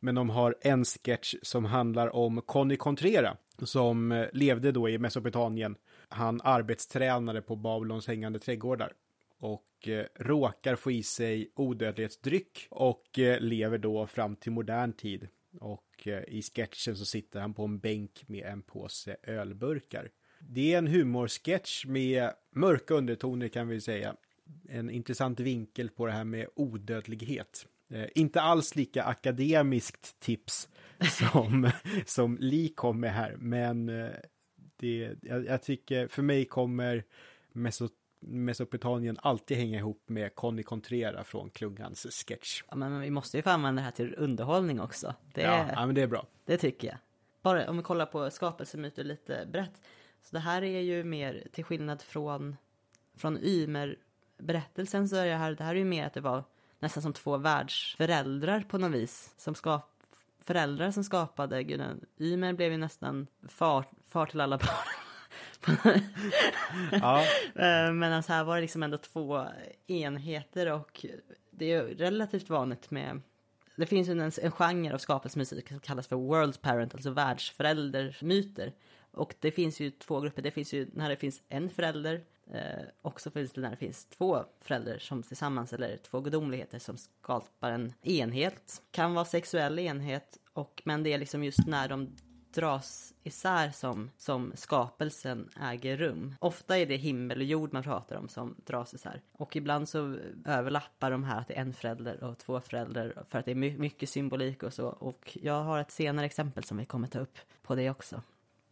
[0.00, 4.98] Men de har en sketch som handlar om Conny Contrera som eh, levde då i
[4.98, 5.76] Mesopotamien.
[6.08, 8.92] Han arbetstränade på Babylons hängande trädgårdar
[9.40, 15.28] och Eh, råkar få i sig odödlighetsdryck och eh, lever då fram till modern tid.
[15.60, 20.10] Och eh, i sketchen så sitter han på en bänk med en påse ölburkar.
[20.40, 24.16] Det är en humorsketch med mörka undertoner kan vi säga.
[24.68, 27.66] En intressant vinkel på det här med odödlighet.
[27.90, 30.68] Eh, inte alls lika akademiskt tips
[31.18, 31.70] som,
[32.06, 34.10] som Li kom med här, men eh,
[34.76, 37.04] det, jag, jag, tycker, för mig kommer
[37.52, 42.62] Mesot Mesopotamien alltid hänga ihop med Conny Contrera från Klungans sketch.
[42.68, 45.14] Ja, men vi måste ju få använda det här till underhållning också.
[45.34, 46.26] Det, ja, ja, men det är bra.
[46.44, 46.96] Det tycker jag.
[47.42, 49.82] Bara om vi kollar på skapelsemyter lite brett.
[50.22, 52.56] Så det här är ju mer, till skillnad från,
[53.16, 56.44] från Ymer-berättelsen så är det här, det här är ju mer att det var
[56.78, 59.34] nästan som två världsföräldrar på något vis.
[59.36, 59.92] Som skap,
[60.40, 62.04] föräldrar som skapade guden.
[62.18, 65.05] Ymer blev ju nästan far, far till alla barn.
[66.92, 67.20] ja.
[67.54, 69.46] Eh, men alltså här var det liksom ändå två
[69.86, 71.06] enheter och
[71.50, 73.20] det är relativt vanligt med
[73.76, 78.72] det finns en, en genre av skapelsemusik som kallas för world parent, alltså världsföräldermyter.
[79.10, 82.84] Och det finns ju två grupper, det finns ju när det finns en förälder eh,
[83.02, 86.96] och så finns det när det finns två föräldrar som tillsammans, eller två gudomligheter som
[86.96, 88.82] skapar en enhet.
[88.90, 92.16] Kan vara sexuell enhet, och, men det är liksom just när de
[92.56, 96.34] dras isär som, som skapelsen äger rum.
[96.38, 99.22] Ofta är det himmel och jord man pratar om som dras isär.
[99.32, 103.38] Och ibland så överlappar de här att det är en förälder och två föräldrar för
[103.38, 104.86] att det är mycket symbolik och så.
[104.86, 108.22] Och jag har ett senare exempel som vi kommer ta upp på det också.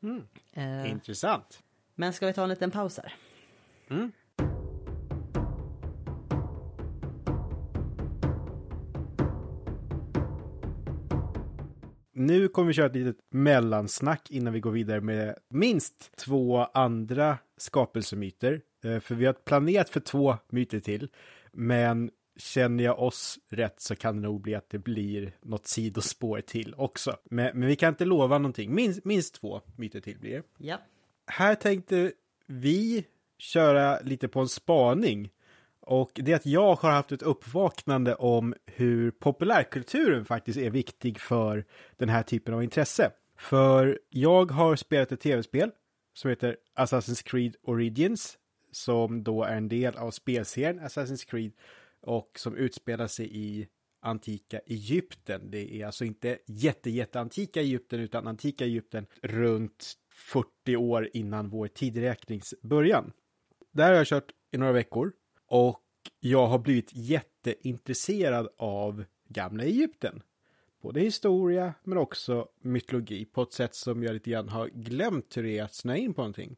[0.02, 0.26] Mm.
[0.52, 1.62] Eh, Intressant.
[1.94, 3.14] Men ska vi ta en liten paus här?
[3.88, 4.12] Mm.
[12.26, 17.38] Nu kommer vi köra ett litet mellansnack innan vi går vidare med minst två andra
[17.56, 18.60] skapelsemyter.
[18.84, 21.08] Eh, för vi har planerat för två myter till,
[21.52, 26.40] men känner jag oss rätt så kan det nog bli att det blir något sidospår
[26.40, 27.16] till också.
[27.24, 28.74] Men, men vi kan inte lova någonting.
[28.74, 30.42] Minst, minst två myter till blir det.
[30.58, 30.80] Ja.
[31.26, 32.12] Här tänkte
[32.46, 33.04] vi
[33.38, 35.30] köra lite på en spaning
[35.86, 41.20] och det är att jag har haft ett uppvaknande om hur populärkulturen faktiskt är viktig
[41.20, 41.64] för
[41.96, 43.10] den här typen av intresse.
[43.38, 45.70] För jag har spelat ett tv-spel
[46.14, 48.38] som heter Assassin's Creed Origins,
[48.72, 51.52] som då är en del av spelserien Assassin's Creed
[52.00, 53.68] och som utspelar sig i
[54.02, 55.50] antika Egypten.
[55.50, 61.68] Det är alltså inte jätte, jätteantika Egypten utan antika Egypten runt 40 år innan vår
[61.68, 63.12] tideräknings början.
[63.72, 65.12] Där har jag kört i några veckor
[65.46, 65.83] och
[66.20, 70.22] jag har blivit jätteintresserad av gamla Egypten.
[70.82, 75.42] både historia men också mytologi på ett sätt som jag lite grann har glömt hur
[75.42, 76.56] det är att snöa in på någonting.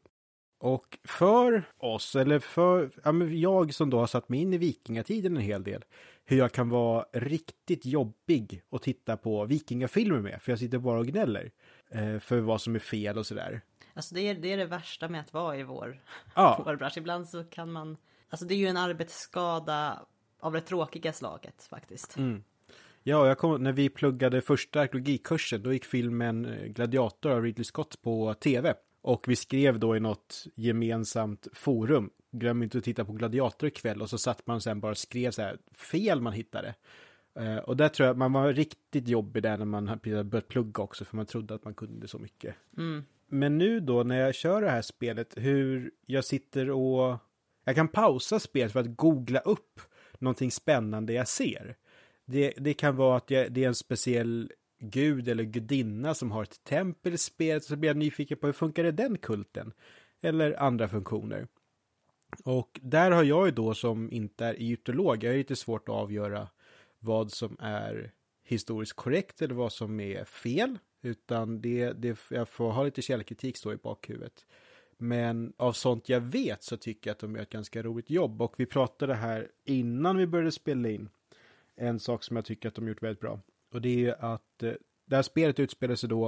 [0.59, 4.57] Och för oss, eller för ja, men jag som då har satt mig in i
[4.57, 5.85] vikingatiden en hel del,
[6.25, 10.99] hur jag kan vara riktigt jobbig att titta på vikingafilmer med, för jag sitter bara
[10.99, 11.51] och gnäller
[11.89, 13.61] eh, för vad som är fel och sådär.
[13.93, 16.01] Alltså det är, det är det värsta med att vara i vår,
[16.35, 16.61] Ja.
[16.65, 16.97] vår bransch.
[16.97, 17.97] Ibland så kan man...
[18.29, 20.05] Alltså det är ju en arbetsskada
[20.39, 22.17] av det tråkiga slaget faktiskt.
[22.17, 22.43] Mm.
[23.03, 27.63] Ja, jag kom, när vi pluggade första arkeologikursen, då gick filmen eh, Gladiator av Ridley
[27.63, 28.73] Scott på tv.
[29.01, 34.01] Och vi skrev då i något gemensamt forum, glöm inte att titta på Gladiator ikväll,
[34.01, 36.75] och så satt man sen bara och skrev så här fel man hittade.
[37.39, 41.05] Eh, och där tror jag man var riktigt jobbig där när man börjat plugga också,
[41.05, 42.55] för man trodde att man kunde så mycket.
[42.77, 43.05] Mm.
[43.27, 47.17] Men nu då när jag kör det här spelet, hur jag sitter och...
[47.67, 49.81] Jag kan pausa spelet för att googla upp
[50.19, 51.77] någonting spännande jag ser.
[52.25, 56.43] Det, det kan vara att jag, det är en speciell gud eller gudinna som har
[56.43, 59.73] ett tempel i spelet, så blir jag nyfiken på hur funkar det den kulten?
[60.21, 61.47] Eller andra funktioner.
[62.43, 65.95] Och där har jag ju då som inte är egyptolog, jag är lite svårt att
[65.95, 66.49] avgöra
[66.99, 68.11] vad som är
[68.43, 70.79] historiskt korrekt eller vad som är fel.
[71.01, 74.45] Utan det, det, jag får ha lite källkritik så i bakhuvudet.
[74.97, 78.41] Men av sånt jag vet så tycker jag att de gör ett ganska roligt jobb.
[78.41, 81.09] Och vi pratade här innan vi började spela in.
[81.75, 83.39] En sak som jag tycker att de gjort väldigt bra.
[83.73, 84.73] Och det är ju att eh,
[85.05, 86.27] det här spelet utspelar sig då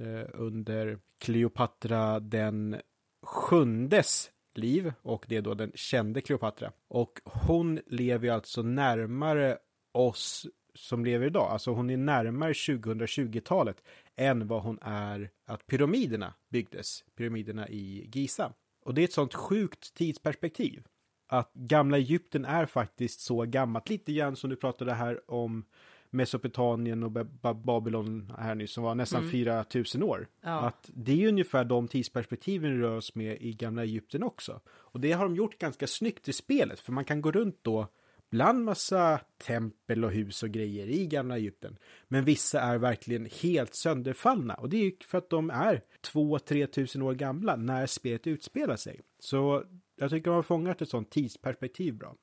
[0.00, 2.76] eh, under Cleopatra den
[3.22, 4.92] sjundes liv.
[5.02, 6.72] Och det är då den kände Kleopatra.
[6.88, 9.58] Och hon lever ju alltså närmare
[9.92, 11.50] oss som lever idag.
[11.50, 13.82] Alltså hon är närmare 2020-talet
[14.16, 17.04] än vad hon är att pyramiderna byggdes.
[17.16, 18.52] Pyramiderna i Giza.
[18.84, 20.82] Och det är ett sånt sjukt tidsperspektiv.
[21.28, 23.88] Att gamla Egypten är faktiskt så gammalt.
[23.88, 25.64] Lite grann som du pratade här om
[26.10, 29.30] Mesopotamien och Ba- Ba- Babylon här nyss, som var nästan Mm.
[29.32, 30.28] 4000 år.
[30.40, 30.60] Ja.
[30.60, 34.60] Att det är ungefär de tidsperspektiven rör oss med i gamla Egypten också.
[34.68, 37.88] Och det har de gjort ganska snyggt i spelet, för man kan gå runt då
[38.34, 41.78] bland massa tempel och hus och grejer i gamla Egypten.
[42.08, 45.82] Men vissa är verkligen helt sönderfallna och det är ju för att de är
[46.12, 49.00] 2-3 tusen år gamla när spelet utspelar sig.
[49.18, 49.64] Så
[49.96, 52.16] jag tycker man har fångat ett sånt tidsperspektiv bra.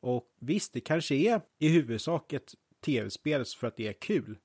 [0.00, 4.38] Och visst, det kanske är i huvudsak ett tv-spel för att det är kul.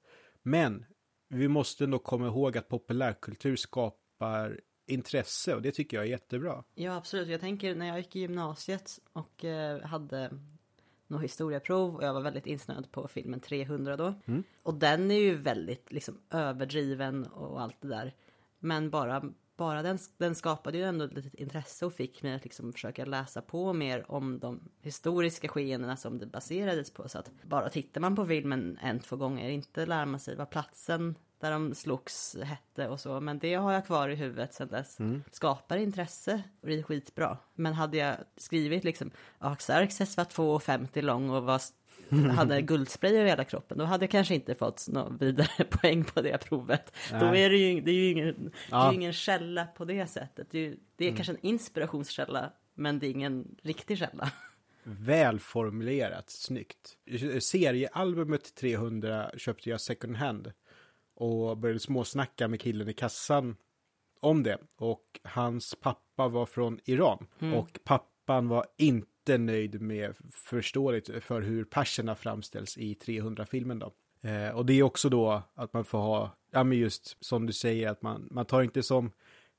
[0.43, 0.85] Men
[1.29, 6.63] vi måste nog komma ihåg att populärkultur skapar intresse och det tycker jag är jättebra.
[6.75, 7.29] Ja, absolut.
[7.29, 10.31] Jag tänker när jag gick i gymnasiet och eh, hade
[11.09, 14.13] något historieprov och jag var väldigt insnöad på filmen 300 då.
[14.25, 14.43] Mm.
[14.63, 18.13] Och den är ju väldigt liksom överdriven och allt det där.
[18.59, 19.23] Men bara,
[19.57, 23.05] bara den, den skapade ju ändå ett litet intresse och fick mig att liksom försöka
[23.05, 27.09] läsa på mer om de historiska skeendena som det baserades på.
[27.09, 30.49] Så att bara tittar man på filmen en, två gånger, inte lär man sig vad
[30.49, 33.19] platsen där de slogs hette och så.
[33.19, 34.97] Men det har jag kvar i huvudet sedan dess.
[35.31, 37.37] Skapar intresse och det är skitbra.
[37.55, 41.61] Men hade jag skrivit liksom ja, Xerxes var 2,50 lång och var,
[42.35, 43.77] hade guldspray över hela kroppen.
[43.77, 46.93] Då hade jag kanske inte fått någon vidare poäng på det provet.
[47.11, 47.43] Då Nej.
[47.45, 48.93] är det ju, det är ju ingen, det är Ja.
[48.93, 50.47] ingen källa på det sättet.
[50.51, 52.51] Det är, ju- det är kanske en inspirationskälla.
[52.73, 54.31] Men det är ingen riktig källa.
[54.83, 56.97] Välformulerat, snyggt.
[57.41, 60.51] Seriealbumet 300 köpte jag second hand
[61.19, 63.55] och började småsnacka med killen i kassan
[64.19, 64.57] om det.
[64.75, 71.63] Och hans pappa var från Iran och pappan var inte nöjd med förståeligt för hur
[71.63, 73.93] perserna framställs i 300-filmen då.
[74.29, 77.53] Eh, och det är också då att man får ha, ja men just som du
[77.53, 79.11] säger, att man, man tar inte som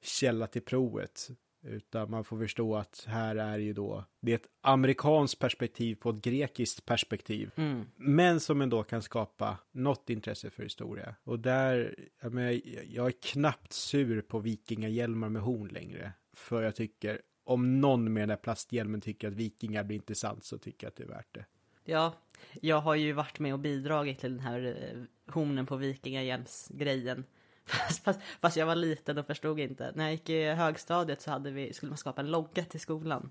[0.02, 1.28] källa till provet.
[1.62, 6.10] Utan man får förstå att här är ju då, det är ett amerikanskt perspektiv på
[6.10, 7.50] ett grekiskt perspektiv.
[7.96, 11.14] Men som ändå kan skapa något intresse för historia.
[11.24, 16.12] Och där, jag, menar, jag är knappt sur på vikingahjälmar med horn längre.
[16.32, 20.58] För jag tycker, om någon med den där plasthjälmen tycker att vikingar blir intressant så
[20.58, 21.44] tycker jag att det är värt det.
[21.84, 22.14] Ja,
[22.60, 27.24] jag har ju varit med och bidragit till den här eh, hornen på vikingahjälmsgrejen.
[27.66, 29.92] Fast, fast, fast jag var liten och förstod inte.
[29.94, 33.30] När jag gick i högstadiet så hade vi, skulle man skapa en logga till skolan.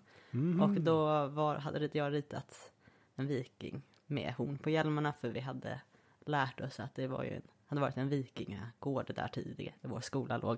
[0.61, 2.71] Och då var, hade jag ritat
[3.15, 5.81] en viking med horn på hjälmarna för vi hade
[6.25, 10.01] lärt oss att det var ju en, hade varit en vikingagård där tidigare, där vår
[10.01, 10.57] skola låg.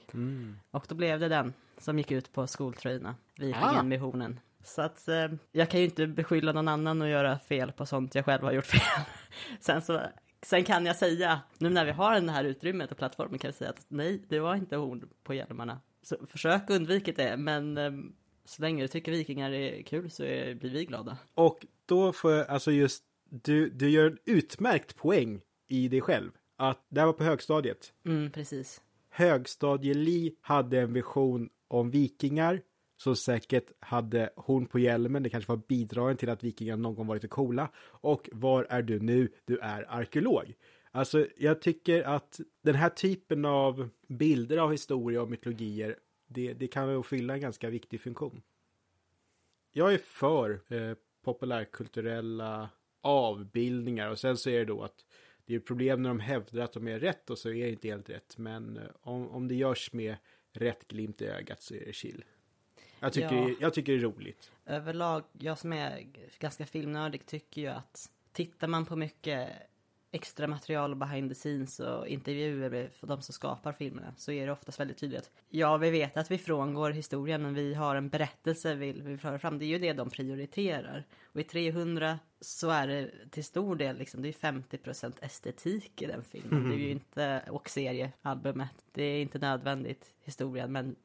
[0.71, 3.83] Och då blev det den som gick ut på skoltröjorna, vikingen Ah.
[3.83, 4.39] med hornen.
[4.63, 8.15] Så att eh, jag kan ju inte beskylla någon annan att göra fel på sånt
[8.15, 9.05] jag själv har gjort fel.
[9.59, 10.01] Sen så
[10.45, 13.55] Sen kan jag säga, nu när vi har det här utrymmet och plattformen kan jag
[13.55, 15.79] säga att nej, det var inte horn på hjälmarna.
[16.01, 17.91] Så försök undvika det, men eh,
[18.45, 21.17] så länge du tycker vikingar är kul så är, blir vi glada.
[21.33, 26.31] Och då får jag, alltså just, du, du gör en utmärkt poäng i dig själv.
[26.57, 27.93] att det här var på högstadiet.
[28.05, 28.81] Mm, precis.
[29.09, 32.61] Högstadie-Li hade en vision om vikingar
[33.03, 35.23] så säkert hade hon på hjälmen.
[35.23, 37.71] Det kanske var bidragen till att vikingar någon gång var lite coola.
[37.77, 39.29] Och var är du nu?
[39.45, 40.53] Du är arkeolog.
[40.91, 45.95] Alltså, jag tycker att den här typen av bilder av historia och mytologier,
[46.27, 48.41] det, det kan nog fylla en ganska viktig funktion.
[49.71, 52.69] Jag är för eh, populärkulturella
[53.01, 55.05] avbildningar och sen så är det då att
[55.45, 57.87] det är problem när de hävdar att de är rätt och så är det inte
[57.87, 58.37] helt rätt.
[58.37, 60.15] Men eh, om, om det görs med
[60.51, 62.23] rätt glimt i ögat så är det chill.
[63.03, 63.49] Jag tycker, Ja.
[63.59, 64.51] jag tycker det är roligt.
[64.65, 66.07] Överlag, jag som är
[66.39, 69.49] ganska filmnördig tycker ju att tittar man på mycket
[70.11, 74.45] extra material och behind the scenes och intervjuer med de som skapar filmerna så är
[74.45, 78.09] det oftast väldigt tydligt ja, vi vet att vi frångår historien men vi har en
[78.09, 79.59] berättelse vi vill föra fram.
[79.59, 81.05] Det är ju det de prioriterar.
[81.23, 86.05] Och i 300 så är det till stor del liksom, det är 50% estetik i
[86.05, 86.69] den filmen.
[86.69, 88.85] Det är ju inte, och seriealbumet.
[88.91, 90.95] Det är inte nödvändigt historien men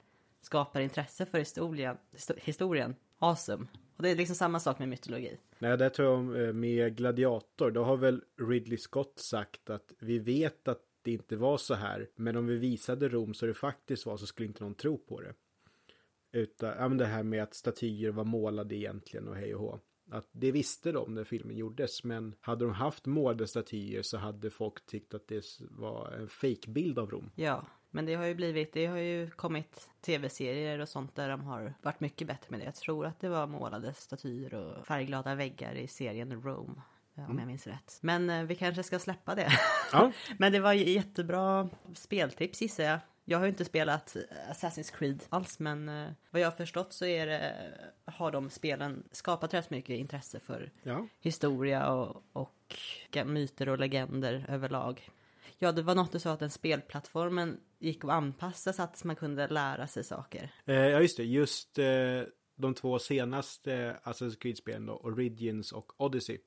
[0.40, 2.94] skapar intresse för historien, histo- historien.
[3.18, 3.66] Awesome.
[3.96, 5.38] Och det är liksom samma sak med mytologi.
[5.58, 7.70] Nej, det tror jag eh, med Gladiator.
[7.70, 12.08] Då har väl Ridley Scott sagt att vi vet att det inte var så här.
[12.16, 15.20] Men om vi visade Rom så det faktiskt var så skulle inte någon tro på
[15.20, 15.34] det.
[16.32, 19.80] Utan, ja men det här med att statyer var målade egentligen och hej och hå.
[20.10, 22.04] Att det visste de när filmen gjordes.
[22.04, 26.98] Men hade de haft målade statyer så hade folk tyckt att det var en fejkbild
[26.98, 27.30] av Rom.
[27.34, 27.66] Ja,
[27.96, 31.74] men det har ju blivit, det har ju kommit tv-serier och sånt där de har
[31.82, 32.64] varit mycket bättre med det.
[32.64, 36.82] Jag tror att det var målade statyer och färgglada väggar i serien Rome.
[37.16, 37.98] eh, Om jag minns rätt.
[38.00, 39.48] Men eh, vi kanske ska släppa det.
[39.92, 40.12] Ja.
[40.38, 42.98] Men det var jättebra speltips gissar jag.
[43.28, 44.22] Jag har ju inte spelat eh,
[44.52, 47.54] Assassin's Creed alls men eh, vad jag har förstått så är det,
[48.04, 51.06] har de spelen skapat rätt mycket intresse för Ja.
[51.20, 52.52] historia och, och
[53.26, 55.08] myter och legender överlag.
[55.58, 59.16] Ja, det var något du sa att den spelplattformen gick att anpassa så att man
[59.16, 60.50] kunde lära sig saker.
[60.64, 61.24] Eh, ja, just det.
[61.24, 62.22] Just eh,
[62.56, 66.38] de två senaste Assassin's Creed-spelen då, Origins och Odyssey.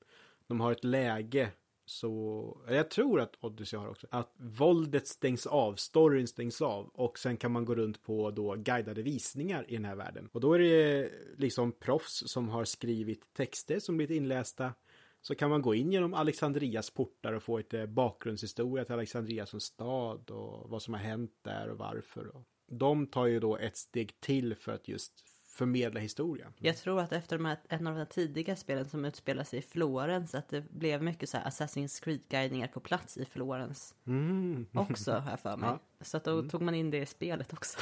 [0.48, 1.52] De har ett läge
[1.90, 7.20] så, jag tror att Odyssey har också, att våldet stängs av, storyn stängs av och
[7.20, 10.30] sen kan man gå runt på då guidade visningar i den här världen.
[10.32, 14.74] Och då är det eh, liksom proffs som har skrivit texter som blivit inlästa.
[15.22, 19.60] Så kan man gå in genom Alexandrias portar och få lite bakgrundshistoria till Alexandria som
[19.60, 22.32] stad och vad som har hänt där och varför.
[22.68, 25.24] De tar ju då ett steg till för att just
[25.60, 26.54] förmedla historia.
[26.58, 29.60] Jag tror att efter de här, en av de här tidiga spelen som utspelar sig
[29.60, 34.68] i Florens att det blev mycket så här Assassin's Creed-guidningar på plats i Florens Mm.
[34.74, 35.70] också, jag för mig.
[35.70, 35.80] Ja.
[36.06, 37.80] Så att då tog man in det i spelet också.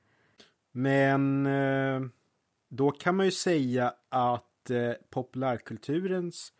[0.72, 2.00] Men eh,
[2.68, 6.52] då kan man ju säga att eh, populärkulturens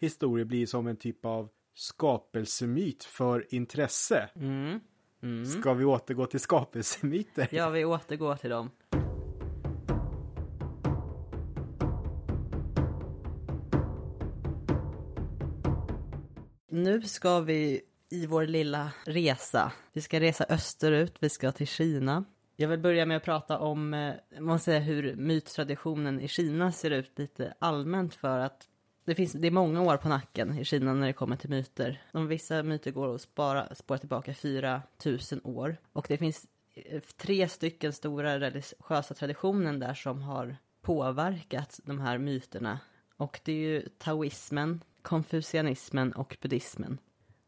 [0.00, 4.30] historia blir som en typ av skapelsemyt för intresse.
[4.36, 4.80] Mm.
[5.22, 5.46] Mm.
[5.46, 7.48] Ska vi återgå till skapelsemyter?
[7.50, 8.70] Ja, vi återgår till dem.
[16.72, 17.80] Nu ska vi
[18.10, 19.72] i vår lilla resa.
[19.92, 22.24] Vi ska resa österut, vi ska till Kina.
[22.56, 26.90] Jag vill börja med att prata om eh, man säger, hur myttraditionen i Kina ser
[26.90, 28.69] ut lite allmänt för att
[29.10, 32.02] det, finns, det är många år på nacken i Kina när det kommer till myter.
[32.12, 35.76] De vissa myter går att spara, spåra tillbaka 4 000 år.
[35.92, 42.18] Och det finns eh, tre stycken stora religiösa traditioner där som har påverkat de här
[42.18, 42.78] myterna.
[43.16, 46.98] Och det är ju taoismen, konfucianismen och buddhismen.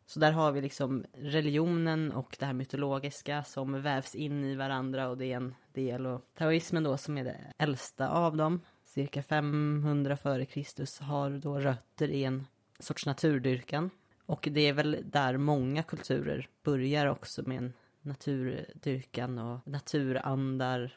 [0.07, 5.09] Så där har vi liksom religionen och det här mytologiska som vävs in i varandra
[5.09, 6.07] och det är en del.
[6.07, 8.61] Och taoismen då som är det äldsta av dem,
[8.95, 12.47] cirka 500 före Kristus, har då rötter i en
[12.79, 13.91] sorts naturdyrkan.
[14.27, 17.73] Och det är väl där många kulturer börjar också med en
[18.03, 20.97] naturdyrkan och naturandar.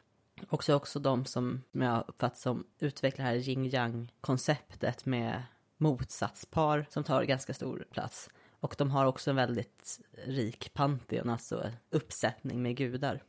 [0.49, 5.43] Också också de som, som jag uppfattar som utvecklar det här yin yang konceptet med
[5.77, 8.29] motsatspar som tar ganska stor plats.
[8.59, 13.23] Och de har också en väldigt rik pantheon, alltså uppsättning med gudar.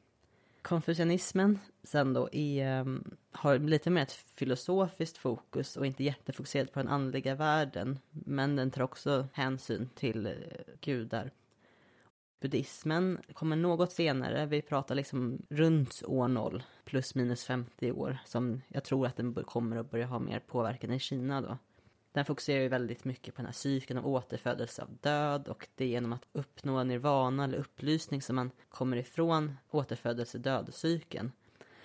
[0.67, 6.79] Konfucianismen sen då är, ehm, har lite mer ett filosofiskt fokus och inte jättefokuserat på
[6.79, 7.99] den andliga världen.
[8.11, 10.33] Men den tar också hänsyn till eh,
[10.81, 11.31] gudar.
[12.41, 18.63] Buddhismen kommer något senare, vi pratar liksom runt år 0, plus minus 50 år, som
[18.69, 21.59] jag tror att den kommer att börja ha mer påverkan i Kina då.
[22.17, 25.85] Den fokuserar ju väldigt mycket på den här cykeln av återfödelse av död och det
[25.85, 31.33] är genom att uppnå nirvana eller upplysning som man kommer ifrån återfödelse död-cykeln.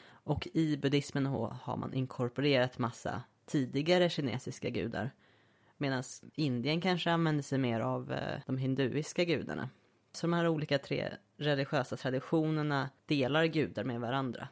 [0.03, 5.11] Och i buddhismen har man inkorporerat massa tidigare kinesiska gudar.
[5.77, 6.03] Medan
[6.35, 9.69] Indien kanske använder sig mer av eh, de hinduiska gudarna.
[10.11, 14.47] Så de här olika tre religiösa traditionerna delar gudar med varandra.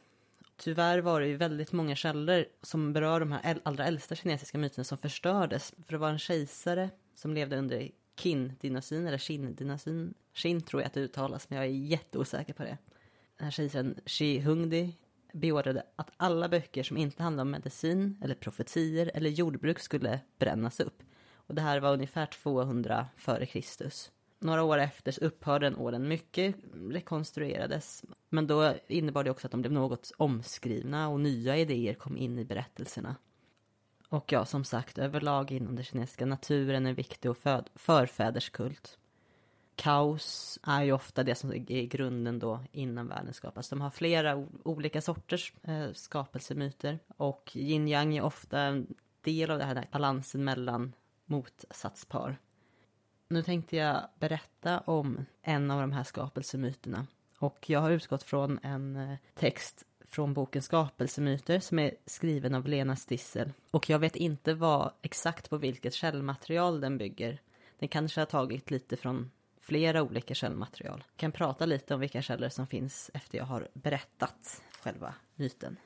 [0.59, 4.83] Tyvärr var det ju väldigt många källor som berör de här allra äldsta kinesiska myterna
[4.83, 5.73] som förstördes.
[5.85, 10.13] För det var en kejsare som levde under Qin-dynastin, eller Qin-dynastin.
[10.33, 12.77] Qin tror jag att det uttalas, men jag är jätteosäker på det.
[13.37, 14.95] Den här kejsaren Shi Hungdi
[15.33, 20.79] beordrade att alla böcker som inte handlade om medicin, eller profetier eller jordbruk skulle brännas
[20.79, 21.03] upp.
[21.33, 24.11] Och det här var ungefär 200 före Kristus.
[24.39, 26.07] Några år efter upphörde den åren.
[26.07, 28.03] Mycket rekonstruerades.
[28.29, 32.39] Men då innebar det också att de blev något omskrivna och nya idéer kom in
[32.39, 33.15] i berättelserna.
[34.09, 37.37] Och ja, som sagt, överlag inom den kinesiska naturen är viktig och
[37.75, 38.97] förfäderskult.
[39.75, 43.69] Kaos är ju ofta det som är grunden då innan världen skapas.
[43.69, 48.87] De har flera olika sorters eh, skapelsemyter och yin yang är ofta en
[49.21, 50.93] del av den här balansen mellan
[51.25, 52.37] motsatspar.
[53.31, 57.07] Nu tänkte jag berätta om en av de här skapelsemyterna.
[57.39, 62.67] Och jag har utgått från en eh, text från boken Skapelsemyter som är skriven av
[62.67, 63.53] Lena Stissel.
[63.71, 67.41] Och jag vet inte vad exakt på vilket källmaterial den bygger.
[67.79, 71.03] Den kanske har tagit lite från flera olika källmaterial.
[71.07, 75.77] Jag kan prata lite om vilka källor som finns efter jag har berättat själva myten.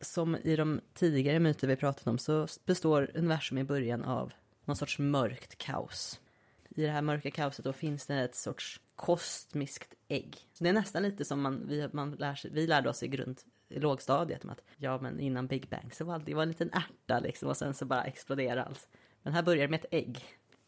[0.00, 4.32] Som i de tidigare myter vi pratat om så består universum i början av
[4.66, 6.20] någon sorts mörkt kaos.
[6.68, 10.36] I det här mörka kaoset då finns det ett sorts kosmiskt ägg.
[10.52, 13.08] Så det är nästan lite som man, vi, man lär sig, vi lärde oss i
[13.08, 16.48] grund i lågstadiet om att ja men innan Big Bang så var det var en
[16.48, 18.88] liten ärta liksom och sen så bara exploderar allt.
[19.22, 20.24] Men här börjar det med ett ägg.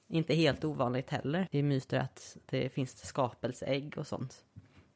[0.06, 4.44] Inte helt ovanligt heller i myter att det finns skapelseägg och sånt.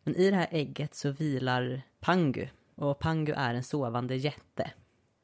[0.03, 2.49] Men i det här ägget så vilar Pangu.
[2.75, 4.71] Och Pangu är en sovande jätte.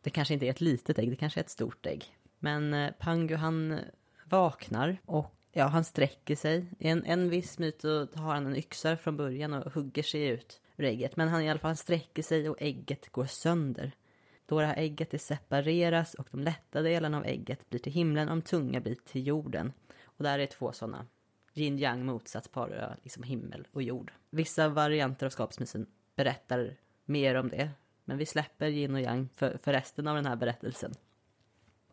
[0.02, 2.17] Det kanske inte är ett litet ägg, det kanske är ett stort ägg.
[2.38, 3.80] Men eh, Pangu han
[4.24, 6.66] vaknar och ja, han sträcker sig.
[6.78, 10.26] I en, en viss myt så har han en yxa från början och hugger sig
[10.26, 11.16] ut ur ägget.
[11.16, 13.92] Men han i alla fall sträcker sig och ägget går sönder.
[14.46, 18.28] Då det här ägget det separeras och de lätta delarna av ägget blir till himlen
[18.28, 19.72] och de tunga blir till jorden.
[20.02, 21.06] Och där är två sådana
[21.54, 24.12] yin yang motsatspar, liksom himmel och jord.
[24.30, 25.86] Vissa varianter av skapelsemyten
[26.16, 27.70] berättar mer om det.
[28.04, 30.92] Men vi släpper yin och yang för, för resten av den här berättelsen.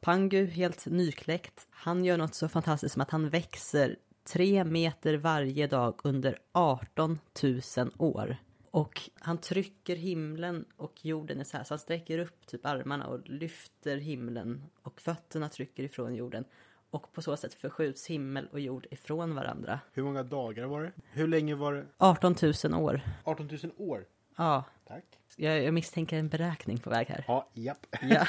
[0.06, 5.68] Pangu, helt nykläckt, han gör något så fantastiskt som att han växer tre meter varje
[5.68, 7.62] dag under 18 000
[7.98, 8.38] år.
[8.72, 13.08] Och han trycker himlen och jorden är så här, så han sträcker upp typ armarna
[13.08, 16.46] och lyfter himlen och fötterna trycker ifrån jorden.
[16.90, 19.80] Och på så sätt förskjuts himmel och jord ifrån varandra.
[19.94, 20.92] Hur många dagar var det?
[21.12, 21.86] Hur länge var det?
[21.98, 23.02] 18 000 år.
[23.24, 24.06] 18 000 år?
[24.36, 24.64] Ja.
[24.88, 25.06] Tack.
[25.36, 27.24] Jag, jag misstänker en beräkning på väg här.
[27.28, 27.88] Ja, japp.
[28.02, 28.28] Ja.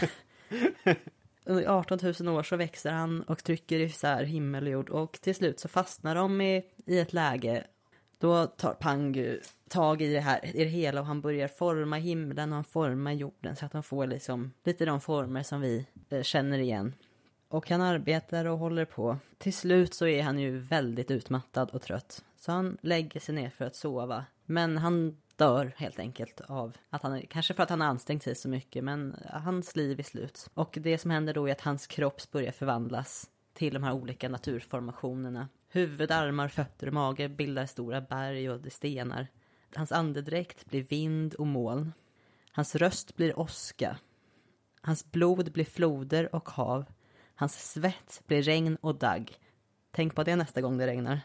[1.48, 5.34] Under 18 000 år så växer han och trycker isär himmel och jord och till
[5.34, 7.64] slut så fastnar de i, i ett läge.
[8.18, 12.50] Då tar Pangu tag i det här, i det hela och han börjar forma himlen
[12.50, 16.22] och han formar jorden så att de får liksom lite de former som vi eh,
[16.22, 16.94] känner igen.
[17.48, 19.18] Och han arbetar och håller på.
[19.38, 22.24] Till slut så är han ju väldigt utmattad och trött.
[22.46, 24.24] Så han lägger sig ner för att sova.
[24.44, 28.34] Men han dör helt enkelt av att han, kanske för att han har ansträngt sig
[28.34, 30.50] så mycket, men hans liv är slut.
[30.54, 34.28] Och det som händer då är att hans kropp börjar förvandlas till de här olika
[34.28, 35.48] naturformationerna.
[35.68, 39.26] Huvud, armar, fötter och mage bildar stora berg och stenar.
[39.74, 41.92] Hans andedräkt blir vind och moln.
[42.52, 43.96] Hans röst blir åska.
[44.80, 46.84] Hans blod blir floder och hav.
[47.34, 49.38] Hans svett blir regn och dagg.
[49.96, 51.20] Tänk på det nästa gång det regnar.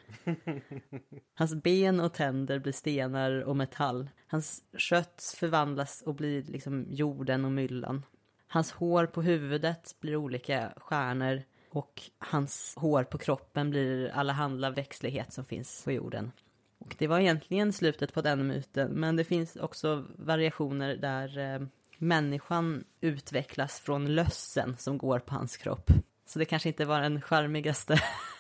[1.36, 4.10] Hans ben och tänder blir stenar och metall.
[4.28, 8.06] Hans kött förvandlas och blir liksom jorden och myllan.
[8.48, 15.34] Hans hår på huvudet blir olika stjärnor och hans hår på kroppen blir allehanda växtlighet
[15.34, 16.32] som finns på jorden.
[16.78, 21.68] Och det var egentligen slutet på den myten, men det finns också variationer där eh,
[21.98, 25.92] människan utvecklas från lössen som går på hans kropp.
[26.26, 28.02] Så det kanske inte var den charmigaste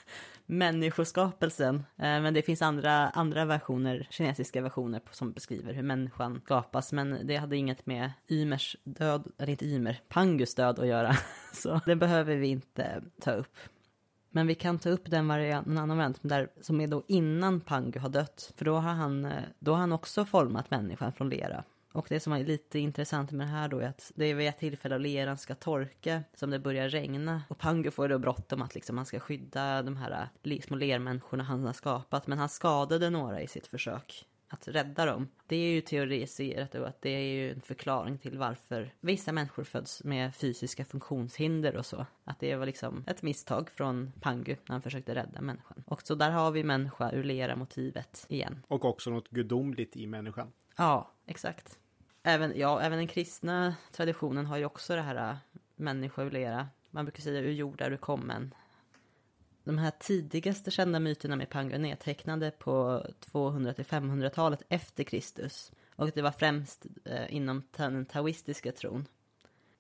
[0.46, 1.76] människoskapelsen.
[1.76, 6.92] Eh, men det finns andra, andra versioner, kinesiska versioner som beskriver hur människan skapas.
[6.92, 11.16] Men det hade inget med Ymers död, eller inte Ymer, Pangus död att göra.
[11.54, 13.58] Så det behöver vi inte ta upp.
[14.30, 17.62] Men vi kan ta upp den varianten, en annan variant där, som är då innan
[17.62, 18.54] Pangu har dött.
[18.58, 21.64] För då har han, eh, då har han också format människan från lera.
[21.92, 24.48] Och det som är lite intressant med det här då är att det är vid
[24.48, 27.44] ett tillfälle av leran ska torka som det börjar regna.
[27.48, 30.30] Och Pangu får då bråttom att liksom han ska skydda de här
[30.62, 32.28] små lermänniskorna han har skapat.
[32.28, 34.26] Men han skadade några i sitt försök.
[34.54, 35.28] att rädda dem.
[35.48, 39.64] Det är ju teoriserat och att det är ju en förklaring till varför vissa människor
[39.64, 42.06] föds med fysiska funktionshinder och så.
[42.24, 45.84] Att det var liksom ett misstag från Pangu när han försökte rädda människan.
[45.88, 48.64] Och så där har vi människa ur lera motivet igen.
[48.68, 50.52] Och också något gudomligt i människan.
[50.78, 51.78] Ja, exakt.
[52.24, 56.66] Även, ja, även den kristna traditionen har ju också det här äh.
[56.92, 58.54] Man brukar säga ur jord är du kommen.
[59.64, 65.72] De här tidigaste kända myterna med Pangu är nedtecknade på 200-500-talet efter Kristus.
[65.96, 69.08] Och det var främst eh, inom den taoistiska tron.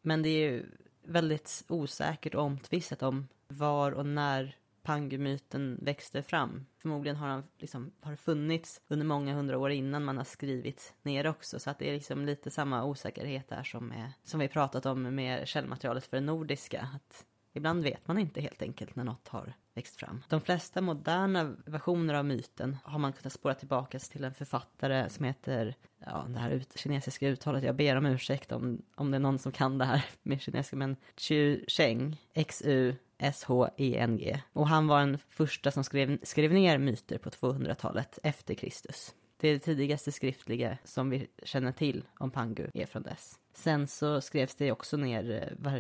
[0.02, 0.66] Men det är ju
[1.04, 6.65] väldigt osäkert och omtvistat om var och när Pangu-myten växte fram.
[6.77, 11.27] Förmodligen har han liksom, har funnits under många hundra år innan man har skrivit ner
[11.27, 11.59] också.
[11.59, 15.15] Så att det är liksom lite samma osäkerhet där som, är, som vi pratat om
[15.15, 16.88] med källmaterialet för det nordiska.
[16.95, 20.23] Att ibland vet man inte helt enkelt när något har växt fram.
[20.29, 25.25] De flesta moderna versioner av myten har man kunnat spåra tillbaka till en författare som
[25.25, 25.75] heter,
[26.05, 29.39] ja det här ut, kinesiska uttalet, jag ber om ursäkt om, om det är någon
[29.39, 32.17] som kan det här med kinesiska, men Xu Sheng,
[32.47, 34.41] XU S-H-E-N-G.
[34.53, 39.15] Och han var den första som skrev, skrev ner myter på 200-talet efter Kristus.
[39.38, 43.39] Det är det tidigaste skriftliga som vi känner till om Pangu är från dess.
[43.53, 45.80] Sen så skrevs det också ner eh,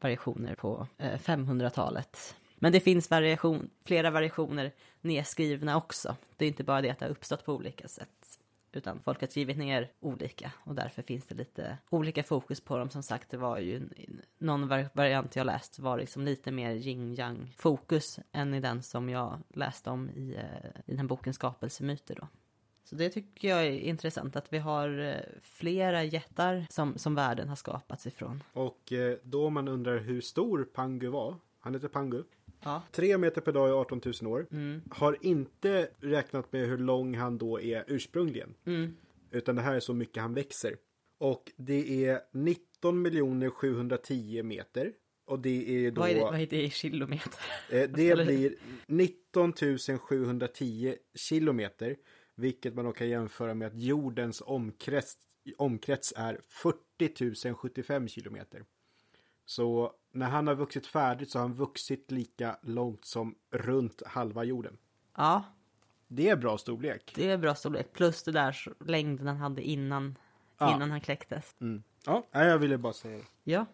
[0.00, 2.36] variationer på eh, 500-talet.
[2.56, 6.16] Men det finns variation, flera variationer nedskrivna också.
[6.36, 8.21] Det är inte bara det att det har uppstått på olika sätt.
[8.72, 12.90] Utan folk har skrivit ner olika och därför finns det lite olika fokus på dem.
[12.90, 13.88] Som sagt, det var ju
[14.38, 19.08] någon variant jag läst var liksom lite mer yin yang fokus än i den som
[19.08, 22.28] jag läste om i, eh, i den här boken Skapelsemyter då.
[22.84, 27.48] Så det tycker jag är intressant att vi har eh, flera jättar som, som världen
[27.48, 28.42] har skapats ifrån.
[28.52, 31.36] Och eh, då man undrar hur stor Pangu var.
[31.60, 32.22] Han heter Pangu.
[32.62, 32.82] Ja.
[33.18, 34.46] Meter per dag i 18 000 år.
[34.50, 34.82] Mm.
[34.90, 38.54] Har inte räknat med hur lång han då är ursprungligen.
[38.64, 38.96] Mm.
[39.30, 40.76] Utan det här är så mycket han växer.
[41.18, 44.92] Och det är 19 710 meter.
[45.24, 46.00] Och det är då...
[46.00, 47.40] Vad är det, vad är det i kilometer?
[47.70, 48.54] Eh, det blir
[48.86, 49.52] 19
[49.98, 51.96] 710 kilometer.
[52.34, 55.14] Vilket man då kan jämföra med att jordens omkrets,
[55.58, 58.64] omkrets är 40 075 kilometer.
[59.52, 64.44] Så när han har vuxit färdigt så har han vuxit lika långt som runt halva
[64.44, 64.76] jorden.
[65.16, 65.44] Ja.
[66.08, 67.12] Det är bra storlek.
[67.14, 67.92] Det är bra storlek.
[67.92, 70.18] Plus det där längden han hade innan,
[70.58, 70.76] ja.
[70.76, 71.54] innan han kläcktes.
[71.60, 71.82] Mm.
[72.06, 73.24] Ja, jag ville bara säga det.
[73.44, 73.66] Ja.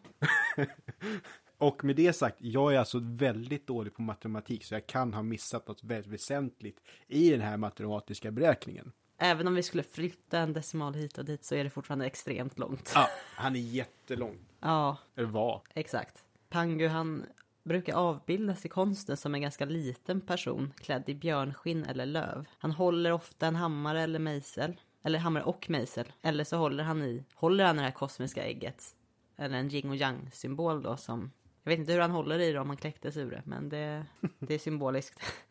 [1.58, 5.22] Och med det sagt, jag är alltså väldigt dålig på matematik så jag kan ha
[5.22, 8.92] missat något väldigt väsentligt i den här matematiska beräkningen.
[9.18, 12.58] Även om vi skulle flytta en decimal hit och dit så är det fortfarande extremt
[12.58, 12.92] långt.
[12.94, 14.38] Ja, han är jättelång.
[14.60, 14.96] Ja.
[15.16, 15.62] Eller var.
[15.74, 16.24] Exakt.
[16.48, 17.26] Pangu han
[17.64, 22.44] brukar avbildas i konsten som en ganska liten person klädd i björnskinn eller löv.
[22.58, 24.80] Han håller ofta en hammare eller mejsel.
[25.02, 26.12] Eller hammare och mejsel.
[26.22, 28.84] Eller så håller han i, håller han det här kosmiska ägget.
[29.36, 31.30] Eller en yin och yang symbol då som
[31.68, 34.06] jag vet inte hur han håller i det om han kläcktes ur det, men det,
[34.38, 35.20] det är symboliskt.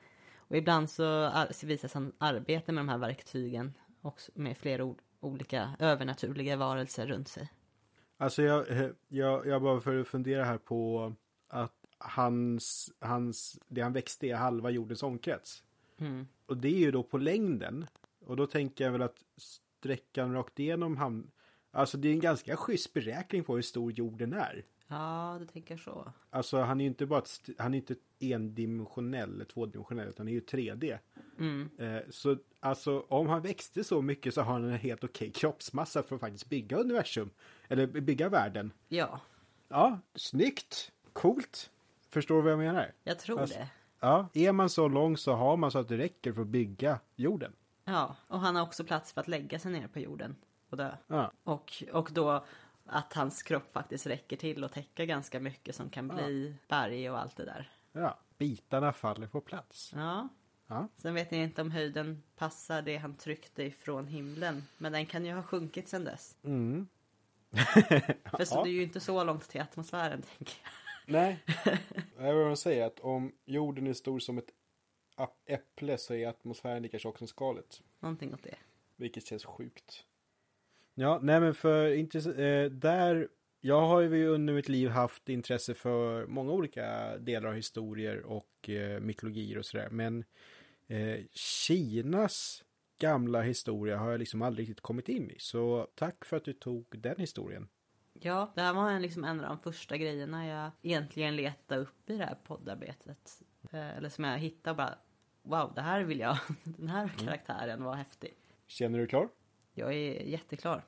[0.48, 1.32] Och ibland så
[1.64, 7.52] visas han arbeta med de här verktygen också med flera olika övernaturliga varelser runt sig.
[8.18, 11.14] Alltså jag, eh, jag, jag bara för att fundera här på
[11.48, 15.64] att hans, hans, det han växte är halva jordens omkrets.
[15.98, 16.28] Mm.
[16.46, 17.86] Och det är ju då på längden.
[18.26, 21.32] Och då tänker jag väl att sträckan rakt igenom hamn,
[21.72, 24.66] alltså det är en ganska schysst beräkning på hur stor jorden är.
[24.88, 26.14] Ja, du tänker så.
[26.30, 30.28] Alltså han är ju inte bara ett, han är inte endimensionell eller tvådimensionell utan han
[30.28, 30.98] är ju 3D.
[31.40, 31.70] Mm.
[31.78, 36.04] Eh, så alltså om han växte så mycket så har han en helt okej kroppsmassa
[36.04, 37.30] för att faktiskt bygga universum.
[37.68, 38.72] Eller bygga världen.
[38.88, 39.20] Ja.
[39.68, 40.92] Ja, snyggt.
[41.14, 41.70] Coolt.
[42.10, 42.92] Förstår du vad jag menar?
[43.04, 43.70] Jag tror alltså, det.
[44.00, 47.00] Ja, är man så lång så har man så att det räcker för att bygga
[47.16, 47.54] jorden.
[47.86, 50.36] Ja, och han har också plats för att lägga sig ner på jorden
[50.70, 50.92] och dö.
[51.08, 51.32] Ja.
[51.44, 52.46] Och, och då
[52.90, 56.66] att hans kropp faktiskt räcker till att täcka ganska mycket som kan bli ja.
[56.68, 57.72] berg och allt det där.
[57.92, 59.94] Ja, bitarna faller på plats.
[59.96, 60.30] Ja.
[60.68, 60.88] ja.
[60.98, 64.64] Sen vet jag inte om höjden passar det han tryckte ifrån himlen.
[64.78, 66.38] Men den kan ju ha sjunkit sen dess.
[66.44, 66.88] Mm.
[68.38, 68.64] För så ja.
[68.64, 70.72] det är ju inte så långt till atmosfären, tänker jag.
[71.10, 71.44] Nej,
[72.18, 74.50] jag vill säga att om jorden är stor som ett
[75.46, 77.84] äpple så är atmosfären lika tjock som skalet.
[78.00, 78.56] Någonting åt det.
[78.96, 80.06] Vilket känns sjukt.
[81.00, 81.88] Ja, nej men för
[82.40, 83.28] eh, där,
[83.62, 88.70] jag har ju under mitt liv haft intresse för många olika delar av historier och
[88.70, 89.90] eh, mytologier och sådär.
[89.92, 90.24] Men
[90.88, 92.64] eh, Kinas
[93.00, 95.36] gamla historia har jag liksom aldrig riktigt kommit in i.
[95.40, 97.68] Så tack för att du tog den historien.
[98.14, 102.18] Ja, det här var liksom en av de första grejerna jag egentligen letade upp i
[102.18, 103.42] det här poddarbetet.
[103.72, 104.98] Eh, eller som jag hittade bara,
[105.42, 106.38] wow, det här vill jag.
[106.64, 108.34] Den här karaktären var häftig.
[108.68, 109.30] Känner du dig klar?
[109.78, 110.84] Jag är jätteklar.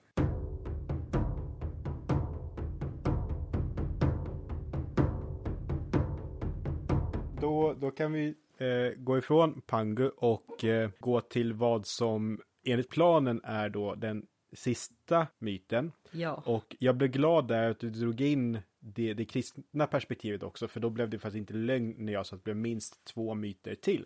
[7.42, 12.90] Då, då kan vi eh, gå ifrån Pangu och eh, gå till vad som enligt
[12.90, 15.92] planen är då den sista myten.
[16.12, 16.44] Ja.
[16.46, 20.80] Och jag blev glad där att du drog in det, det kristna perspektivet också, för
[20.80, 23.76] då blev det faktiskt inte lögn när jag sa att det blev minst två myter
[23.76, 24.06] till.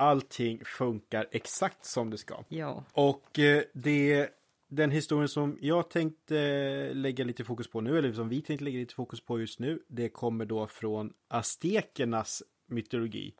[0.00, 2.44] Allting funkar exakt som det ska.
[2.48, 2.84] Ja.
[2.92, 4.28] Och eh, det,
[4.68, 8.64] den historien som jag tänkte eh, lägga lite fokus på nu, eller som vi tänkte
[8.64, 13.34] lägga lite fokus på just nu, det kommer då från aztekernas mytologi.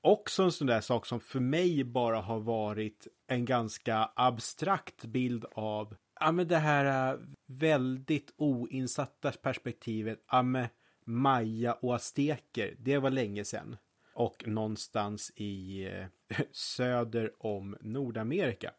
[0.00, 5.44] Också en sån där sak som för mig bara har varit en ganska abstrakt bild
[5.52, 10.24] av ja, men det här äh, väldigt oinsatta perspektivet.
[10.30, 10.68] Ja, men
[11.04, 13.76] Maya och azteker, det var länge sedan.
[14.14, 16.06] Och någonstans i eh,
[16.52, 18.72] söder om Nordamerika.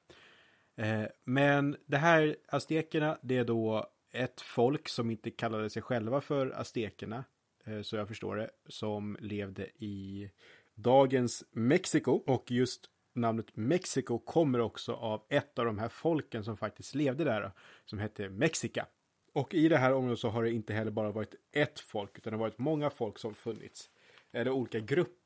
[0.75, 6.21] Eh, men det här aztekerna, det är då ett folk som inte kallade sig själva
[6.21, 7.23] för aztekerna,
[7.63, 10.29] eh, så jag förstår det, som levde i
[10.75, 12.11] dagens Mexiko.
[12.11, 17.23] Och just namnet Mexiko kommer också av ett av de här folken som faktiskt levde
[17.23, 17.51] där,
[17.85, 18.85] som hette Mexika.
[19.33, 22.31] Och i det här området så har det inte heller bara varit ett folk, utan
[22.31, 23.89] det har varit många folk som funnits.
[24.31, 25.22] Eller olika grupper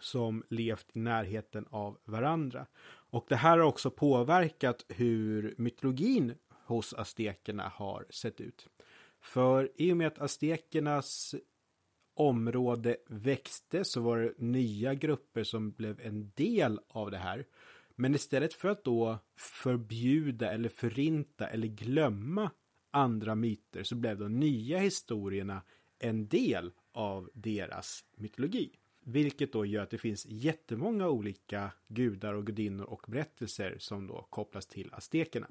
[0.00, 2.66] som levt i närheten av varandra.
[3.10, 8.68] Och det här har också påverkat hur mytologin hos aztekerna har sett ut.
[9.20, 11.34] För i och med att aztekernas
[12.14, 17.46] område växte så var det nya grupper som blev en del av det här.
[17.94, 22.50] Men istället för att då förbjuda eller förinta eller glömma
[22.90, 25.62] andra myter så blev de nya historierna
[25.98, 28.77] en del av deras mytologi.
[29.10, 34.26] Vilket då gör att det finns jättemånga olika gudar och gudinnor och berättelser som då
[34.30, 35.50] kopplas till aztekerna.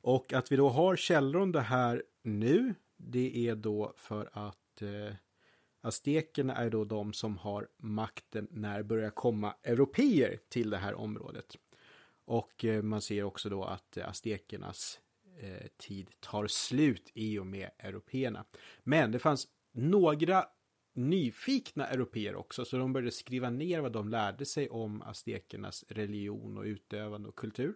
[0.00, 4.82] Och att vi då har källor om det här nu, det är då för att
[4.82, 5.14] eh,
[5.80, 10.94] aztekerna är då de som har makten när det börjar komma europeer till det här
[10.94, 11.56] området.
[12.24, 15.00] Och eh, man ser också då att eh, aztekernas
[15.40, 18.44] eh, tid tar slut i och med européerna.
[18.82, 20.44] Men det fanns några
[20.94, 26.58] nyfikna europeer också, så de började skriva ner vad de lärde sig om aztekernas religion
[26.58, 27.74] och utövande och kultur.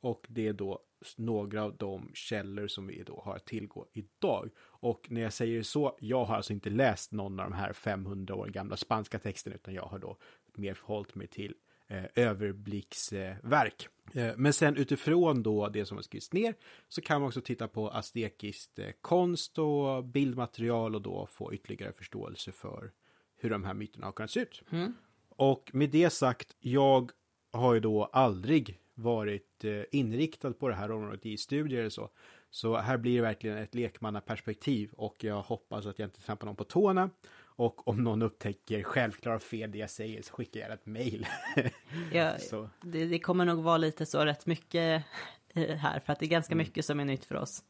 [0.00, 0.80] Och det är då
[1.16, 4.50] några av de källor som vi då har att tillgå idag.
[4.58, 8.34] Och när jag säger så, jag har alltså inte läst någon av de här 500
[8.34, 10.16] år gamla spanska texterna, utan jag har då
[10.54, 11.54] mer förhållit mig till
[12.14, 13.88] överblicksverk.
[14.14, 16.54] Eh, men sen utifrån då det som har skrivits ner
[16.88, 21.92] så kan man också titta på aztekiskt eh, konst och bildmaterial och då få ytterligare
[21.92, 22.92] förståelse för
[23.36, 24.62] hur de här myterna har kunnat se ut.
[24.70, 24.94] Mm.
[25.28, 27.10] Och med det sagt, jag
[27.52, 32.10] har ju då aldrig varit eh, inriktad på det här området i studier eller så.
[32.50, 36.56] Så här blir det verkligen ett lekmannaperspektiv och jag hoppas att jag inte trampar någon
[36.56, 37.10] på tårna.
[37.56, 41.26] Och om någon upptäcker självklara fel det jag säger så skickar jag ett mail.
[42.12, 42.32] Ja,
[42.82, 45.04] det, det kommer nog vara lite så rätt mycket
[45.54, 46.64] eh, här, för att det är ganska Mm.
[46.66, 47.64] mycket som är nytt för oss.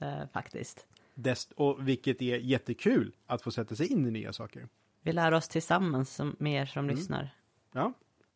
[0.00, 0.86] Eh, faktiskt.
[1.14, 4.68] Dest, och vilket är jättekul att få sätta sig in i nya saker.
[5.02, 6.96] Vi lär oss tillsammans som, med er som Mm.
[6.96, 7.30] lyssnar.
[7.72, 7.92] Ja,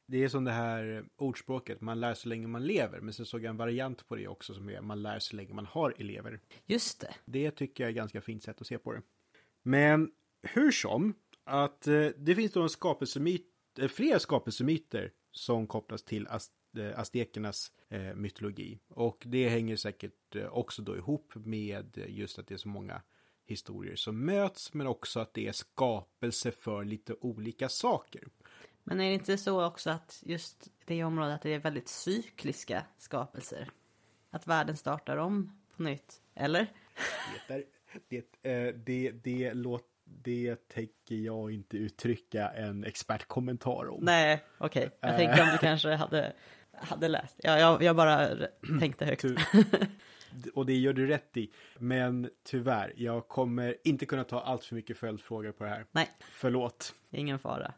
[0.07, 3.01] det är som det här ordspråket, man lär så länge man lever.
[3.01, 5.55] Men sen såg jag en variant på det också som är man lär så länge
[5.55, 6.41] man har elever.
[6.67, 7.15] Just det.
[7.25, 9.03] Det tycker jag är ganska fint sätt att se på det.
[9.63, 10.11] Men
[10.43, 11.15] hur som,
[11.45, 13.47] att eh, det finns då en skapelsemyt,
[13.79, 18.81] eh, flera skapelsemyter som kopplas till az, eh, aztekernas eh, mytologi.
[18.89, 23.03] Och det hänger säkert eh, också då ihop med just att det är så många
[23.47, 28.29] historier som möts, men också att det är skapelse för lite olika saker.
[28.85, 32.85] Men är det inte så också att just det området att det är väldigt cykliska
[32.99, 33.71] skapelser?
[34.31, 36.23] Att världen startar om på nytt?
[36.35, 36.73] Eller?
[37.49, 37.65] Det, är,
[38.09, 39.87] det, eh, det, det, låt,
[40.23, 44.05] det tänker jag inte uttrycka en expertkommentar om.
[44.05, 44.91] Nej, okej.
[45.01, 46.33] Jag tänkte om du kanske hade,
[46.73, 47.37] hade läst.
[47.39, 48.29] Ja, jag, jag bara
[48.81, 49.25] tänkte högt.
[50.55, 51.51] Och det gör du rätt i.
[51.79, 55.87] Men tyvärr, jag kommer inte kunna ta allt för mycket följdfrågor på det här.
[55.93, 56.95] Nej, Förlåt.
[57.11, 57.73] ingen fara.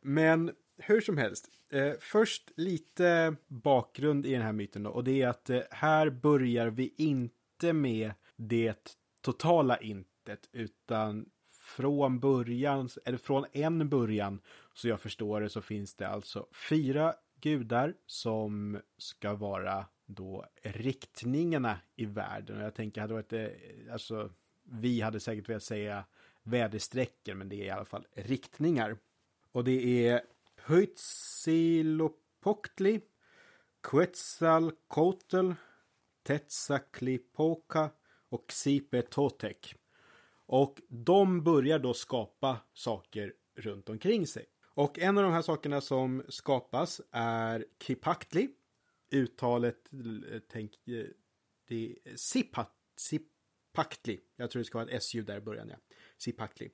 [0.00, 1.48] Men hur som helst.
[1.70, 4.90] Eh, först lite bakgrund i den här myten då.
[4.90, 10.48] Och det är att eh, här börjar vi inte med det totala intet.
[10.52, 11.26] Utan
[11.68, 14.40] från början, eller från en början,
[14.74, 21.80] så jag förstår det, så finns det alltså fyra gudar som ska vara då riktningarna
[21.96, 22.56] i världen.
[22.56, 23.48] Och jag tänker, hade varit, eh,
[23.92, 24.30] alltså,
[24.62, 26.04] vi hade säkert velat säga
[26.42, 28.96] väderstrecken, men det är i alla fall riktningar.
[29.52, 30.22] Och det är
[30.66, 33.00] Huitzilopochtli,
[33.82, 35.52] Quetzalcoatl,
[36.22, 37.90] Tetzaklipoca
[38.28, 39.02] och Xipe
[40.48, 44.46] och de börjar då skapa saker runt omkring sig.
[44.64, 48.48] Och en av de här sakerna som skapas är Kipaktli.
[49.10, 49.92] Uttalet,
[50.32, 51.04] eh, tänk, eh,
[51.68, 54.20] det är Sipat, Sipaktli.
[54.36, 55.76] Jag tror det ska vara ett S-ljud där i början, ja.
[56.18, 56.70] Sipaktli.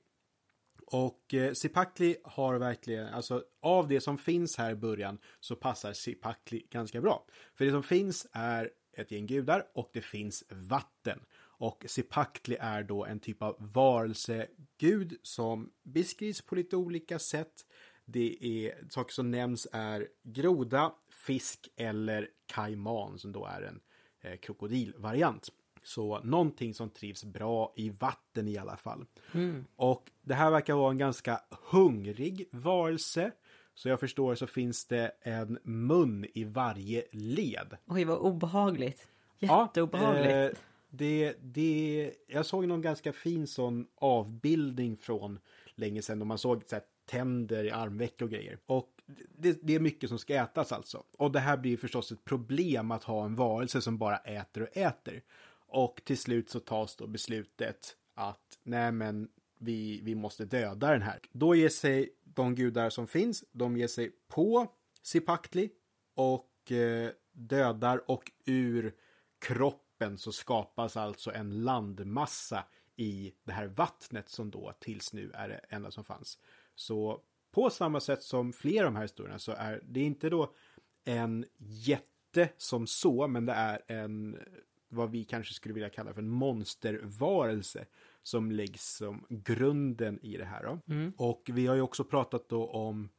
[0.85, 5.93] Och eh, Sipakli har verkligen, alltså av det som finns här i början så passar
[5.93, 7.25] Sipakli ganska bra.
[7.55, 11.19] För det som finns är ett gäng gudar och det finns vatten.
[11.57, 17.65] Och Sipakli är då en typ av varelsegud som beskrivs på lite olika sätt.
[18.05, 20.93] Det är saker som nämns är groda,
[21.25, 23.79] fisk eller kaiman som då är en
[24.21, 25.49] eh, krokodilvariant.
[25.83, 29.05] Så någonting som trivs bra i vatten i alla fall.
[29.33, 29.65] Mm.
[29.75, 33.31] Och det här verkar vara en ganska hungrig varelse.
[33.73, 37.77] Så jag förstår så finns det en mun i varje led.
[37.85, 39.07] Oj, vad obehagligt.
[39.39, 40.31] Jätteobehagligt.
[40.31, 40.51] Ja, eh,
[40.97, 45.39] det, det, jag såg någon ganska fin sån avbildning från
[45.75, 48.59] länge sedan då man såg så här, tänder i armveck och grejer.
[48.65, 49.01] Och
[49.37, 51.03] det, det, är mycket som ska ätas alltså.
[51.17, 54.77] Och det här blir förstås ett problem att ha en varelse som bara äter och
[54.77, 55.23] äter.
[55.67, 59.29] Och till slut så tas då beslutet att nej men
[59.59, 61.19] vi, vi måste döda den här.
[61.31, 64.67] Då ger sig de gudar som finns, de ger sig på
[65.01, 65.69] Sipaktli
[66.15, 68.93] och eh, dödar och ur
[69.95, 72.63] kroppen så skapas alltså en landmassa
[72.95, 76.37] i det här vattnet som då tills nu är det enda som fanns.
[76.75, 77.21] Så
[77.51, 80.53] på samma sätt som flera av de här historierna så är det inte då
[81.05, 84.37] en jätte som så, men det är en
[84.89, 87.85] vad vi kanske skulle vilja kalla för en monstervarelse
[88.23, 90.79] som läggs som grunden i det här.
[90.87, 91.13] Mm.
[91.17, 93.09] Och vi har ju också pratat då om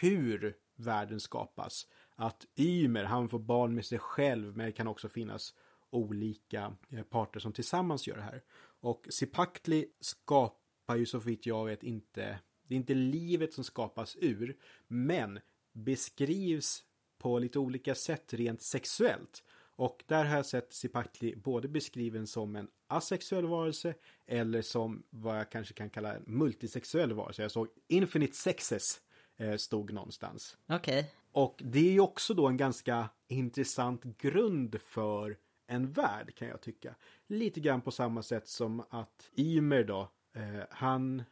[0.00, 1.86] hur världen skapas.
[2.16, 5.54] Att Ymer, han får barn med sig själv, men det kan också finnas
[5.92, 8.42] olika eh, parter som tillsammans gör det här.
[8.80, 12.38] Och Sipaktli skapar ju så vitt jag vet inte,
[12.68, 14.56] det är inte livet som skapas ur,
[14.88, 15.40] men
[15.72, 16.84] beskrivs
[17.18, 19.42] på lite olika sätt rent sexuellt.
[19.76, 23.94] Och där har jag sett Sipakli både beskriven som en asexuell varelse
[24.26, 27.42] eller som vad jag kanske kan kalla en multisexuell varelse.
[27.42, 29.00] Jag såg Infinite Sexes
[29.36, 30.56] eh, stod någonstans.
[30.66, 30.98] Okej.
[30.98, 31.10] Okay.
[31.32, 35.36] Och det är ju också då en ganska intressant grund för
[35.72, 36.94] en värld kan jag tycka.
[37.26, 41.22] Lite grann på samma sätt som att Ymer då, eh, han,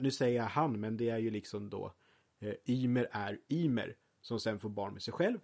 [0.00, 1.92] nu säger jag han, men det är ju liksom då
[2.40, 5.38] eh, Ymer är Ymer som sen får barn med sig själv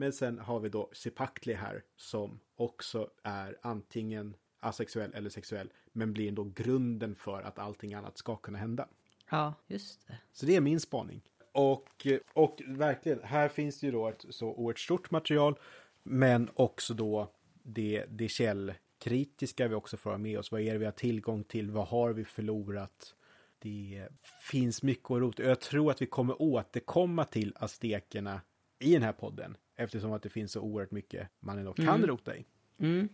[0.00, 6.12] men sen har vi då Sipakli här som också är antingen asexuell eller sexuell men
[6.12, 8.88] blir ändå grunden för att allting annat ska kunna hända.
[9.30, 10.18] Ja, just det.
[10.32, 11.22] Så det är min spaning.
[11.52, 15.58] Och, och verkligen, här finns det ju då ett så oerhört stort material
[16.02, 17.32] men också då
[17.74, 20.52] det, det källkritiska vi också får ha med oss.
[20.52, 21.70] Vad är det vi har tillgång till?
[21.70, 23.14] Vad har vi förlorat?
[23.58, 24.08] Det
[24.42, 25.42] finns mycket att rota.
[25.42, 28.40] Jag tror att vi kommer återkomma till aztekerna
[28.78, 29.56] i den här podden.
[29.76, 32.06] Eftersom att det finns så oerhört mycket man ändå kan mm.
[32.06, 32.44] rota i.
[32.78, 33.08] Mm.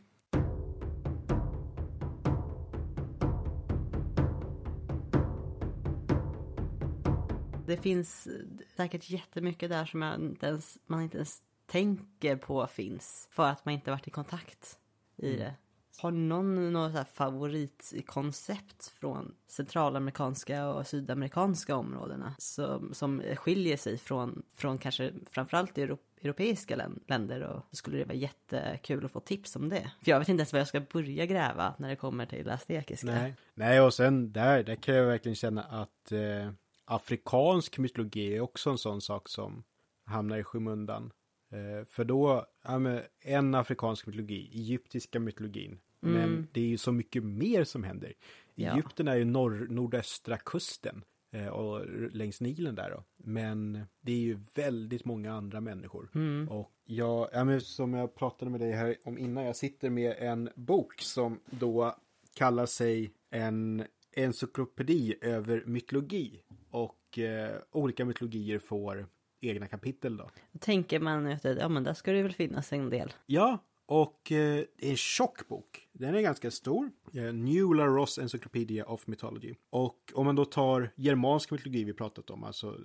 [7.66, 8.28] Det finns
[8.76, 13.28] säkert jättemycket där som inte ens, man inte ens tänker på finns.
[13.30, 14.78] För att man inte varit i kontakt
[15.16, 15.38] i mm.
[15.38, 15.54] det.
[15.98, 24.78] Har någon något favoritkoncept från centralamerikanska och sydamerikanska områdena som, som skiljer sig från, från
[24.78, 29.90] kanske framförallt europeiska länder och så skulle det vara jättekul att få tips om det.
[30.02, 33.06] För jag vet inte ens var jag ska börja gräva när det kommer till aztekiska.
[33.06, 33.34] Nej.
[33.54, 36.50] Nej, och sen där, där kan jag verkligen känna att eh,
[36.84, 39.64] afrikansk mytologi är också en sån sak som
[40.04, 41.12] hamnar i skymundan.
[41.50, 46.20] Eh, för då, ja, en afrikansk mytologi, egyptiska mytologin, Mm.
[46.20, 48.12] Men det är ju så mycket mer som händer.
[48.54, 48.72] Ja.
[48.72, 53.04] Egypten är ju norr, nordöstra kusten eh, och längs Nilen där då.
[53.16, 56.10] Men det är ju väldigt många andra människor.
[56.14, 56.48] Mm.
[56.48, 60.16] Och jag, ja, men som jag pratade med dig här om innan, jag sitter med
[60.18, 61.96] en bok som då
[62.34, 63.84] kallar sig en
[64.16, 66.42] encyklopedi över mytologi.
[66.70, 69.06] Och eh, olika mytologier får
[69.46, 70.30] egna kapitel då.
[70.52, 73.12] Då tänker man att ja, men där ska det väl finnas en del.
[73.26, 75.88] Ja, och eh, det är en tjock bok.
[75.92, 76.90] Den är ganska stor.
[77.14, 79.54] Eh, New La Ross Encyclopedia of Mythology.
[79.70, 82.78] Och om man då tar germansk mytologi vi pratat om, alltså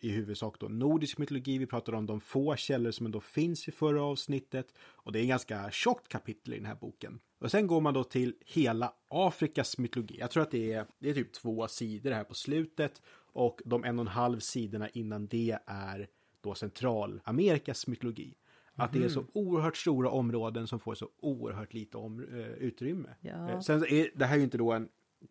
[0.00, 1.58] i huvudsak då nordisk mytologi.
[1.58, 4.74] Vi pratar om de få källor som ändå finns i förra avsnittet.
[4.80, 7.20] Och det är en ganska tjockt kapitel i den här boken.
[7.38, 10.16] Och sen går man då till hela Afrikas mytologi.
[10.18, 13.02] Jag tror att det är, det är typ två sidor här på slutet.
[13.32, 16.08] Och de en och en halv sidorna innan det är
[16.40, 18.34] då Centralamerikas mytologi.
[18.74, 23.08] Att det är så oerhört stora områden som får så oerhört lite om, eh, utrymme.
[23.20, 23.50] Ja.
[23.50, 24.88] Eh, sen är det här är ju inte då en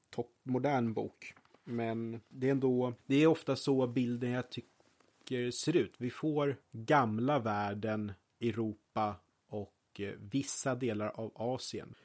[0.10, 1.34] toppmodern bok.
[1.70, 5.94] Men det är ändå, det är ofta så bilden jag tycker ser ut.
[5.98, 8.12] Vi får gamla världen,
[8.42, 9.16] Europa
[9.48, 11.96] och eh, vissa delar av Asien.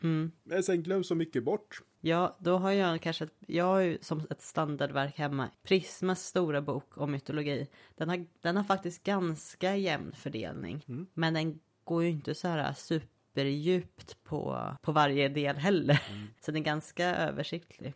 [0.43, 1.83] Men sen glöms så mycket bort.
[2.01, 6.63] Ja, då har jag kanske, ett, jag har ju som ett standardverk hemma, Prismas stora
[6.63, 7.69] bok om mytologi.
[7.95, 12.73] Den har, den har faktiskt ganska jämn fördelning, men den går ju inte så här
[12.73, 16.03] superdjupt på, på varje del heller.
[16.41, 17.95] Så den är ganska översiktlig.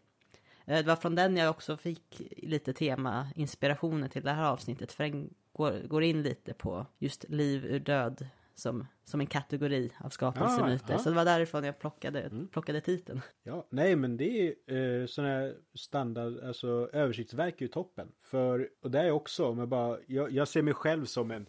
[0.69, 4.93] Eh, Det var från den jag också fick lite tema, inspirationer till det här avsnittet,
[4.93, 9.93] för den går, går in lite på just liv ur död som, som en kategori
[10.01, 10.93] av skapelsemyter.
[10.93, 10.99] Ah, ah.
[10.99, 13.21] Så det var därifrån jag plockade, plockade titeln.
[13.43, 18.13] Ja, nej men det är eh, sådana här standard, alltså översiktsverk är ju toppen.
[18.23, 21.49] För, och det är också, jag bara, jag, jag ser mig själv som en,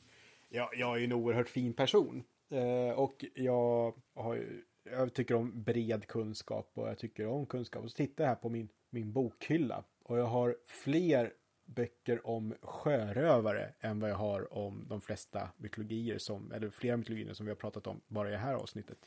[0.49, 2.23] ja, jag är en oerhört fin person.
[2.51, 7.83] Eh, och jag har ju, jag tycker om bred kunskap och jag tycker om kunskap.
[7.83, 11.33] Och så tittar jag här på min, min bokhylla och jag har fler
[11.65, 17.33] böcker om sjörövare än vad jag har om de flesta mytologier som, eller flera mytologier
[17.33, 18.97] som vi har pratat om bara i det här avsnittet.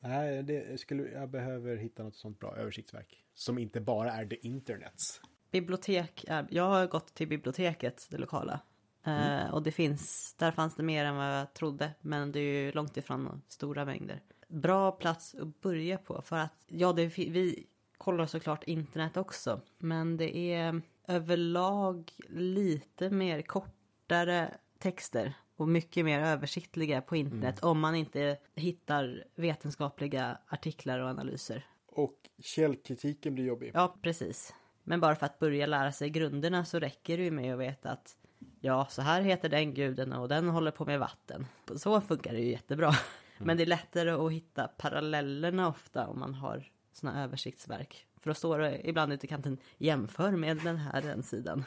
[0.00, 3.24] Nej, det skulle, jag behöver hitta något sånt bra översiktsverk.
[3.34, 5.20] Som inte bara är the internets.
[5.50, 8.60] Bibliotek, är, jag har gått till biblioteket, det lokala.
[9.06, 11.90] Eh, och det finns, där fanns det mer än vad jag trodde.
[12.00, 14.22] Men det är ju långt ifrån stora mängder.
[14.48, 17.66] Bra plats att börja på för att, ja det, vi
[18.02, 19.60] kollar såklart internet också.
[19.78, 25.34] Men det är överlag lite mer kortare texter.
[25.56, 31.66] Och mycket mer översiktliga på internet om man inte hittar vetenskapliga artiklar och analyser.
[31.86, 33.70] Och källkritiken blir jobbig.
[33.74, 34.54] Ja, precis.
[34.84, 37.90] Men bara för att börja lära sig grunderna så räcker det ju med att veta
[37.90, 38.16] att
[38.60, 41.46] ja, så här heter den guden och den håller på med vatten.
[41.76, 42.92] Så funkar det ju jättebra.
[43.38, 48.06] Men det är lättare att hitta parallellerna ofta om man har såna översiktsverk.
[48.20, 51.64] För då står det ibland ute i kanten jämför med den här den sidan.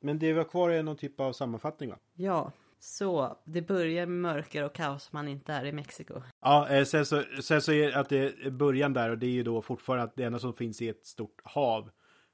[0.00, 1.98] Men det vi har kvar är någon typ av sammanfattning va?
[2.14, 6.22] Ja, så det börjar med mörker och kaos man inte är i Mexiko.
[6.40, 9.30] Ja, eh, sen så, sen så är att det är början där och det är
[9.30, 11.90] ju då fortfarande att det enda som finns är ett stort hav.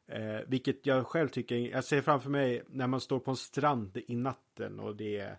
[0.09, 3.97] Eh, vilket jag själv tycker, jag ser framför mig när man står på en strand
[4.07, 5.39] i natten och det är,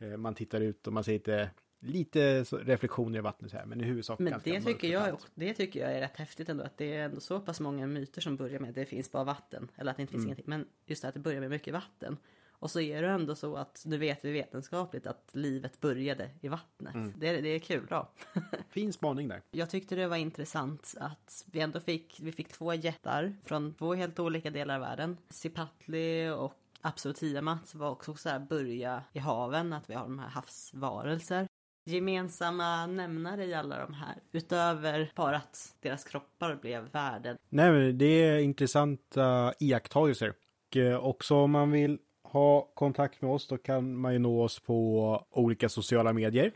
[0.00, 1.50] eh, man tittar ut och man ser lite,
[1.82, 5.80] lite reflektioner i vattnet här, men i huvudsak Men ganska det tycker, jag, det tycker
[5.80, 6.64] jag är rätt häftigt ändå.
[6.64, 9.24] Att det är ändå så pass många myter som börjar med att det finns bara
[9.24, 9.70] vatten.
[9.76, 10.44] Eller att det inte finns ingenting.
[10.48, 12.16] Men just det att det börjar med mycket vatten.
[12.62, 16.48] Och så är det ändå så att nu vet vi vetenskapligt att livet började i
[16.48, 16.94] vattnet.
[17.16, 18.08] Det, det är kul då.
[18.70, 19.42] Fin spaning där.
[19.50, 23.94] Jag tyckte det var intressant att vi ändå fick, vi fick två jättar från två
[23.94, 25.16] helt olika delar av världen.
[25.28, 30.18] Sipatli och Apsu Tiamat var också så här börja i haven, att vi har de
[30.18, 31.48] här havsvarelser.
[31.84, 37.36] Gemensamma nämnare i alla de här, utöver bara att deras kroppar blev värden.
[37.48, 40.34] Nej, men det är intressanta iakttagelser.
[40.70, 41.98] Och eh, också om man vill
[42.32, 46.52] ha kontakt med oss då kan man ju nå oss på olika sociala medier.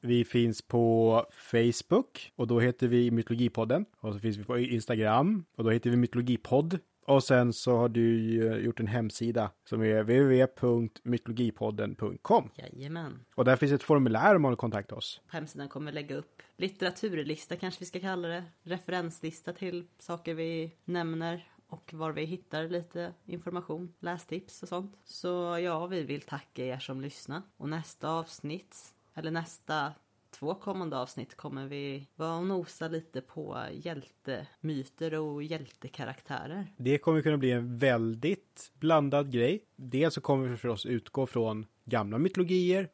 [0.00, 3.84] Vi finns på Facebook och då heter vi Mytologipodden.
[4.00, 6.78] Och så finns vi på Instagram och då heter vi Mytologipodd.
[7.06, 8.18] Och sen så har du
[8.64, 12.50] gjort en hemsida som är www.mytologipodden.com.
[12.54, 13.24] Jajamän.
[13.34, 15.20] Och där finns ett formulär om man vill kontakta oss.
[15.30, 18.44] På hemsidan kommer vi lägga upp litteraturlista kanske vi ska kalla det.
[18.62, 24.98] Referenslista till saker vi nämner och var vi hittar lite information, lästips och sånt.
[25.04, 27.42] Så ja, vi vill tacka er som lyssnar.
[27.56, 29.92] Och nästa avsnitt, eller nästa
[30.30, 36.66] två kommande avsnitt kommer vi vara och nosa lite på hjältemyter och hjältekaraktärer.
[36.76, 39.64] Det kommer kunna bli en väldigt blandad grej.
[39.76, 42.88] Dels så kommer vi förstås utgå från gamla mytologier.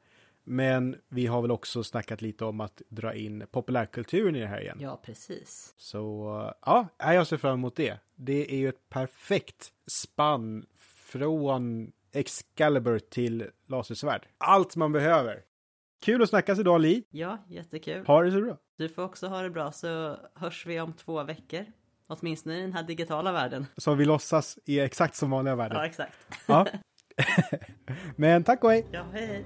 [0.49, 4.61] Men vi har väl också snackat lite om att dra in populärkulturen i det här
[4.61, 4.79] igen.
[4.81, 5.75] Ja, precis.
[5.77, 7.99] Så ja, jag ser fram emot det.
[8.15, 14.27] Det är ju ett perfekt spann från Excalibur till lasersvärd.
[14.39, 15.43] Allt man behöver.
[16.07, 17.05] Kul att snackas idag Li.
[17.11, 18.07] Ja, jättekul.
[18.07, 18.57] Ha det så bra.
[18.79, 21.65] Du får också ha det bra så hörs vi om två veckor.
[22.09, 23.67] Åtminstone i den här digitala världen.
[23.77, 25.85] Så vi låtsas i exakt som vanliga Ja, världen.
[25.85, 26.13] exakt.
[26.47, 26.67] Ja.
[28.17, 28.87] Men tack och hej.
[28.93, 29.45] Ja, hej.